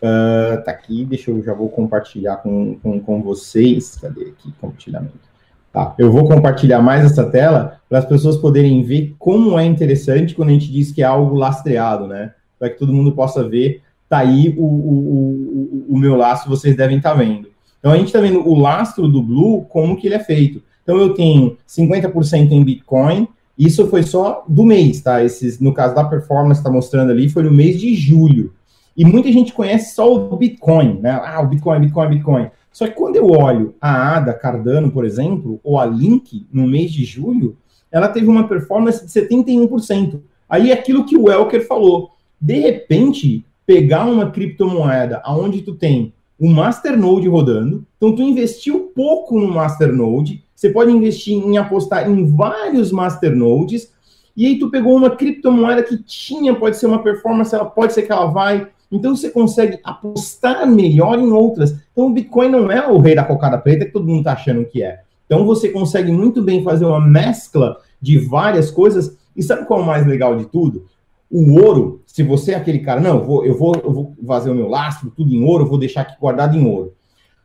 [0.02, 3.96] Uh, tá aqui, deixa eu já vou compartilhar com, com, com vocês.
[3.96, 5.29] Cadê aqui compartilhamento?
[5.72, 10.34] Tá, eu vou compartilhar mais essa tela para as pessoas poderem ver como é interessante
[10.34, 12.34] quando a gente diz que é algo lastreado, né?
[12.58, 13.82] Para que todo mundo possa ver.
[14.08, 17.50] Tá aí o, o, o, o meu lastro, vocês devem estar tá vendo.
[17.80, 20.62] Então a gente está vendo o lastro do Blue, como que ele é feito.
[20.84, 25.24] Então eu tenho 50% em Bitcoin, isso foi só do mês, tá?
[25.24, 28.54] Esses, no caso da performance, está mostrando ali, foi no mês de julho.
[28.96, 31.12] E muita gente conhece só o Bitcoin, né?
[31.24, 32.48] Ah, o Bitcoin, Bitcoin, Bitcoin.
[32.72, 36.92] Só que quando eu olho a ADA Cardano, por exemplo, ou a Link, no mês
[36.92, 37.58] de julho,
[37.92, 40.22] ela teve uma performance de 71%.
[40.48, 42.12] Aí é aquilo que o Elker falou.
[42.40, 49.38] De repente, pegar uma criptomoeda onde tu tem um masternode rodando, então tu investiu pouco
[49.38, 53.92] no masternode, você pode investir em apostar em vários masternodes,
[54.36, 58.04] e aí tu pegou uma criptomoeda que tinha, pode ser uma performance, ela pode ser
[58.04, 61.76] que ela vai, então você consegue apostar melhor em outras.
[61.92, 64.66] Então o Bitcoin não é o rei da cocada preta que todo mundo está achando
[64.66, 65.02] que é.
[65.26, 69.16] Então você consegue muito bem fazer uma mescla de várias coisas.
[69.36, 70.86] E sabe qual é o mais legal de tudo?
[71.30, 74.50] O ouro, se você é aquele cara, não, eu vou, eu vou, eu vou fazer
[74.50, 76.94] o meu lastro, tudo em ouro, eu vou deixar aqui guardado em ouro.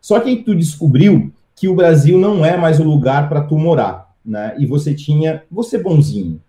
[0.00, 3.58] Só que aí tu descobriu que o Brasil não é mais o lugar para tu
[3.58, 4.54] morar, né?
[4.58, 6.40] E você tinha, você bonzinho,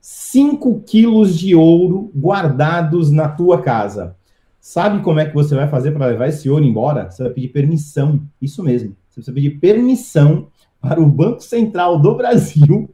[0.00, 4.16] 5 quilos de ouro guardados na tua casa.
[4.60, 7.10] Sabe como é que você vai fazer para levar esse ouro embora?
[7.10, 8.20] Você vai pedir permissão.
[8.40, 8.94] Isso mesmo.
[9.08, 10.48] Você precisa pedir permissão
[10.80, 12.90] para o Banco Central do Brasil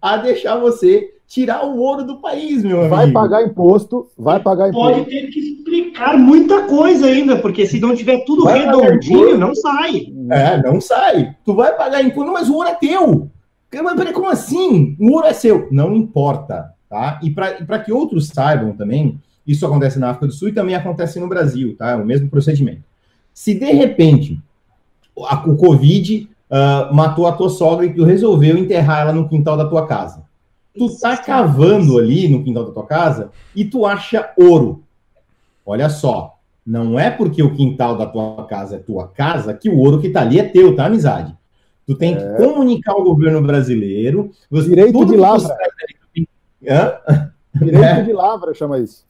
[0.00, 2.94] a deixar você tirar o ouro do país, meu amigo.
[2.94, 4.98] Vai pagar imposto, vai pagar imposto.
[4.98, 9.54] Pode ter que explicar muita coisa ainda, porque se não tiver tudo vai redondinho, não
[9.54, 10.06] sai.
[10.30, 11.34] É, não sai.
[11.44, 13.30] Tu vai pagar imposto, mas o ouro é teu.
[13.82, 14.96] Mas como assim?
[15.00, 15.68] O ouro é seu.
[15.70, 17.18] Não importa, tá?
[17.22, 21.20] E para que outros saibam também, isso acontece na África do Sul e também acontece
[21.20, 21.90] no Brasil, tá?
[21.90, 22.82] É o mesmo procedimento.
[23.32, 24.40] Se de repente
[25.24, 29.56] a, o Covid uh, matou a tua sogra e tu resolveu enterrar ela no quintal
[29.56, 30.26] da tua casa
[30.76, 34.82] tu tá cavando ali no quintal da tua casa e tu acha ouro.
[35.64, 39.78] Olha só, não é porque o quintal da tua casa é tua casa que o
[39.78, 41.34] ouro que tá ali é teu, tá, amizade?
[41.86, 42.16] Tu tem é.
[42.16, 44.30] que comunicar ao governo brasileiro.
[44.50, 45.56] Você, Direito de lavra.
[46.68, 46.92] Hã?
[47.54, 48.02] Direito é.
[48.02, 49.05] de lavra chama isso.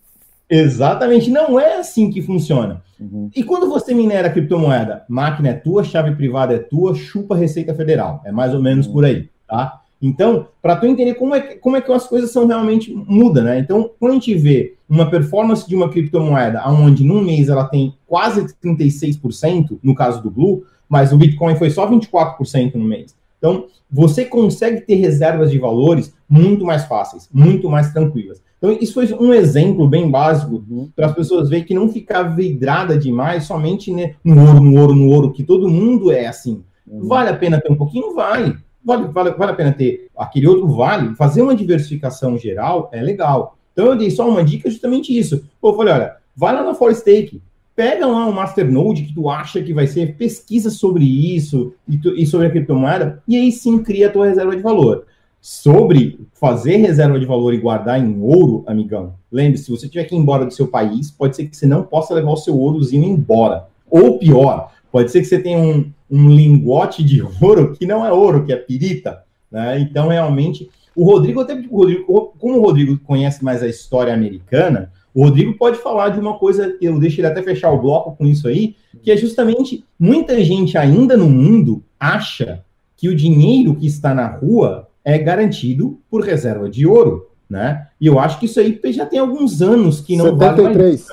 [0.48, 2.82] Exatamente, não é assim que funciona.
[3.00, 3.30] Uhum.
[3.34, 8.22] E quando você minera criptomoeda, máquina é tua, chave privada é tua, chupa Receita Federal.
[8.24, 8.92] É mais ou menos uhum.
[8.92, 9.80] por aí, tá?
[10.00, 13.58] Então, para tu entender como é, como é que as coisas são realmente muda, né?
[13.58, 17.94] Então, quando a gente vê uma performance de uma criptomoeda, onde num mês ela tem
[18.06, 23.16] quase 36%, no caso do Blue, mas o Bitcoin foi só 24% no mês.
[23.38, 28.42] Então, você consegue ter reservas de valores muito mais fáceis, muito mais tranquilas.
[28.72, 30.90] Então, isso foi um exemplo bem básico uhum.
[30.94, 34.94] para as pessoas verem que não ficar vidrada demais somente né, no ouro, no ouro,
[34.94, 36.62] no ouro, que todo mundo é assim.
[36.86, 37.06] Uhum.
[37.06, 38.14] Vale a pena ter um pouquinho?
[38.14, 38.56] Vai
[38.86, 43.58] vale, vale, vale a pena ter aquele outro vale, fazer uma diversificação geral é legal.
[43.72, 45.44] Então eu dei só uma dica justamente isso.
[45.60, 47.42] Pô, eu falei, olha, vai lá na Forestake,
[47.74, 52.14] pega lá um masternode que tu acha que vai ser, pesquisa sobre isso e, tu,
[52.16, 55.04] e, sobre a criptomoeda, e aí sim cria a tua reserva de valor.
[55.48, 60.12] Sobre fazer reserva de valor e guardar em ouro, amigão, lembre-se, se você tiver que
[60.12, 63.04] ir embora do seu país, pode ser que você não possa levar o seu ourozinho
[63.04, 63.68] embora.
[63.88, 68.12] Ou pior, pode ser que você tenha um, um lingote de ouro que não é
[68.12, 69.22] ouro, que é pirita.
[69.48, 69.78] Né?
[69.78, 74.90] Então, realmente, o Rodrigo, até o Rodrigo, como o Rodrigo conhece mais a história americana,
[75.14, 78.26] o Rodrigo pode falar de uma coisa eu deixo ele até fechar o bloco com
[78.26, 82.64] isso aí, que é justamente muita gente ainda no mundo acha
[82.96, 87.86] que o dinheiro que está na rua é garantido por reserva de ouro, né?
[88.00, 90.66] E eu acho que isso aí já tem alguns anos que não 73.
[90.66, 91.06] vale mais.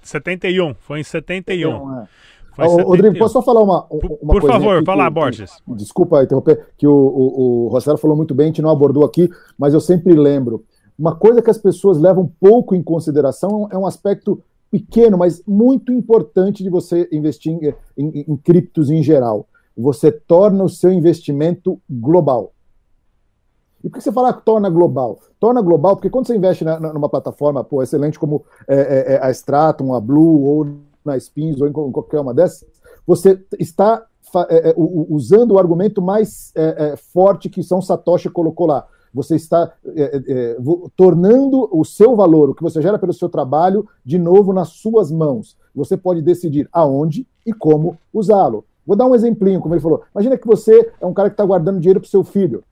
[0.00, 1.70] 71, foi em 71.
[1.70, 2.08] 71 é.
[2.56, 5.50] Ô, Rodrigo, posso só falar uma, uma Por favor, fala, Borges.
[5.68, 9.28] Desculpa interromper, que o, o, o Rossello falou muito bem, a gente não abordou aqui,
[9.58, 10.64] mas eu sempre lembro.
[10.98, 15.92] Uma coisa que as pessoas levam pouco em consideração é um aspecto pequeno, mas muito
[15.92, 19.46] importante de você investir em, em, em criptos em geral.
[19.76, 22.53] Você torna o seu investimento global.
[23.84, 25.18] E por que você fala que torna global?
[25.38, 29.22] Torna global porque quando você investe na, numa plataforma pô, excelente como é, é, é,
[29.22, 30.66] a Stratum, a Blue, ou
[31.04, 32.66] na Spins, ou em qualquer uma dessas,
[33.06, 34.02] você está
[34.48, 38.86] é, é, usando o argumento mais é, forte que São Satoshi colocou lá.
[39.12, 39.72] Você está
[40.96, 45.12] tornando o seu valor, o que você gera pelo seu trabalho, de novo nas suas
[45.12, 45.56] mãos.
[45.74, 48.64] Você pode decidir aonde e como usá-lo.
[48.84, 50.02] Vou dar um exemplinho, como ele falou.
[50.12, 52.64] Imagina que você é um cara que está guardando dinheiro para o seu filho.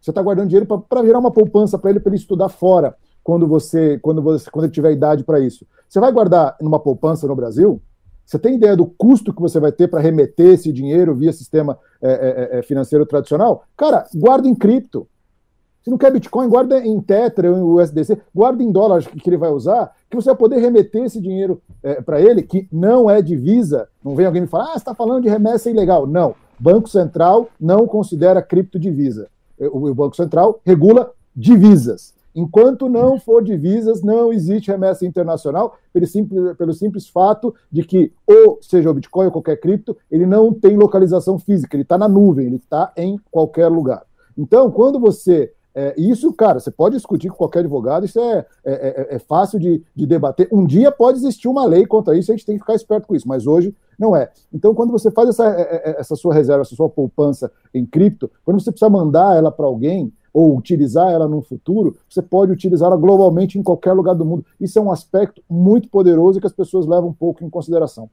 [0.00, 3.46] Você está guardando dinheiro para virar uma poupança para ele, para ele estudar fora, quando
[3.46, 5.66] você, quando você, quando ele tiver idade para isso.
[5.88, 7.82] Você vai guardar numa poupança no Brasil?
[8.24, 11.76] Você tem ideia do custo que você vai ter para remeter esse dinheiro via sistema
[12.00, 12.10] é,
[12.52, 13.64] é, é, financeiro tradicional?
[13.76, 15.06] Cara, guarda em cripto.
[15.82, 19.36] Se não quer Bitcoin, guarda em Tether ou em USDC, guarda em dólares que ele
[19.36, 23.20] vai usar, que você vai poder remeter esse dinheiro é, para ele, que não é
[23.20, 23.88] divisa.
[24.04, 26.06] Não vem alguém me falar, ah, você está falando de remessa ilegal.
[26.06, 26.34] Não.
[26.58, 29.28] Banco Central não considera criptodivisa.
[29.68, 32.14] O Banco Central regula divisas.
[32.34, 38.12] Enquanto não for divisas, não existe remessa internacional, pelo simples, pelo simples fato de que,
[38.26, 42.08] ou seja o Bitcoin ou qualquer cripto, ele não tem localização física, ele está na
[42.08, 44.04] nuvem, ele está em qualquer lugar.
[44.38, 45.52] Então, quando você.
[45.74, 49.58] É, isso, cara, você pode discutir com qualquer advogado, isso é, é, é, é fácil
[49.58, 50.48] de, de, debater.
[50.50, 53.14] Um dia pode existir uma lei contra isso, a gente tem que ficar esperto com
[53.14, 54.30] isso, mas hoje não é.
[54.52, 58.30] Então, quando você faz essa, é, é, essa sua reserva, essa sua poupança em cripto,
[58.44, 62.96] quando você precisa mandar ela para alguém, ou utilizar ela no futuro, você pode utilizá-la
[62.96, 64.44] globalmente em qualquer lugar do mundo.
[64.60, 68.08] Isso é um aspecto muito poderoso que as pessoas levam um pouco em consideração.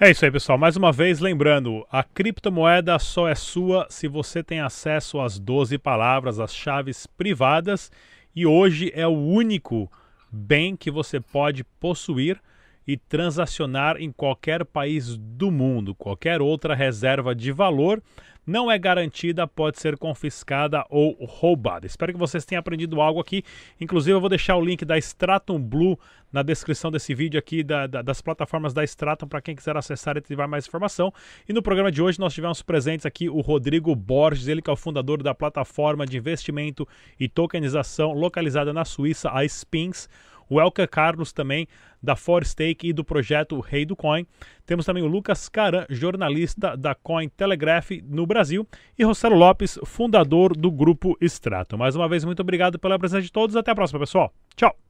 [0.00, 0.58] É isso aí, pessoal.
[0.58, 5.78] Mais uma vez, lembrando, a criptomoeda só é sua se você tem acesso às 12
[5.78, 7.92] palavras, às chaves privadas,
[8.34, 9.88] e hoje é o único
[10.32, 12.40] bem que você pode possuir
[12.84, 15.94] e transacionar em qualquer país do mundo.
[15.94, 18.02] Qualquer outra reserva de valor
[18.46, 21.86] não é garantida, pode ser confiscada ou roubada.
[21.86, 23.42] Espero que vocês tenham aprendido algo aqui.
[23.80, 25.98] Inclusive, eu vou deixar o link da Stratum Blue
[26.32, 30.16] na descrição desse vídeo aqui, da, da, das plataformas da Stratum, para quem quiser acessar
[30.16, 31.12] e tiver mais informação.
[31.48, 34.72] E no programa de hoje nós tivemos presentes aqui o Rodrigo Borges, ele que é
[34.72, 36.86] o fundador da plataforma de investimento
[37.18, 40.08] e tokenização localizada na Suíça, a Spins
[40.54, 41.66] o Elker Carlos também,
[42.00, 44.24] da Forstake e do projeto Rei do Coin.
[44.64, 50.56] Temos também o Lucas Caran, jornalista da Coin Telegraph no Brasil, e Rossello Lopes, fundador
[50.56, 51.76] do grupo Strato.
[51.76, 53.56] Mais uma vez, muito obrigado pela presença de todos.
[53.56, 54.32] Até a próxima, pessoal.
[54.54, 54.83] Tchau!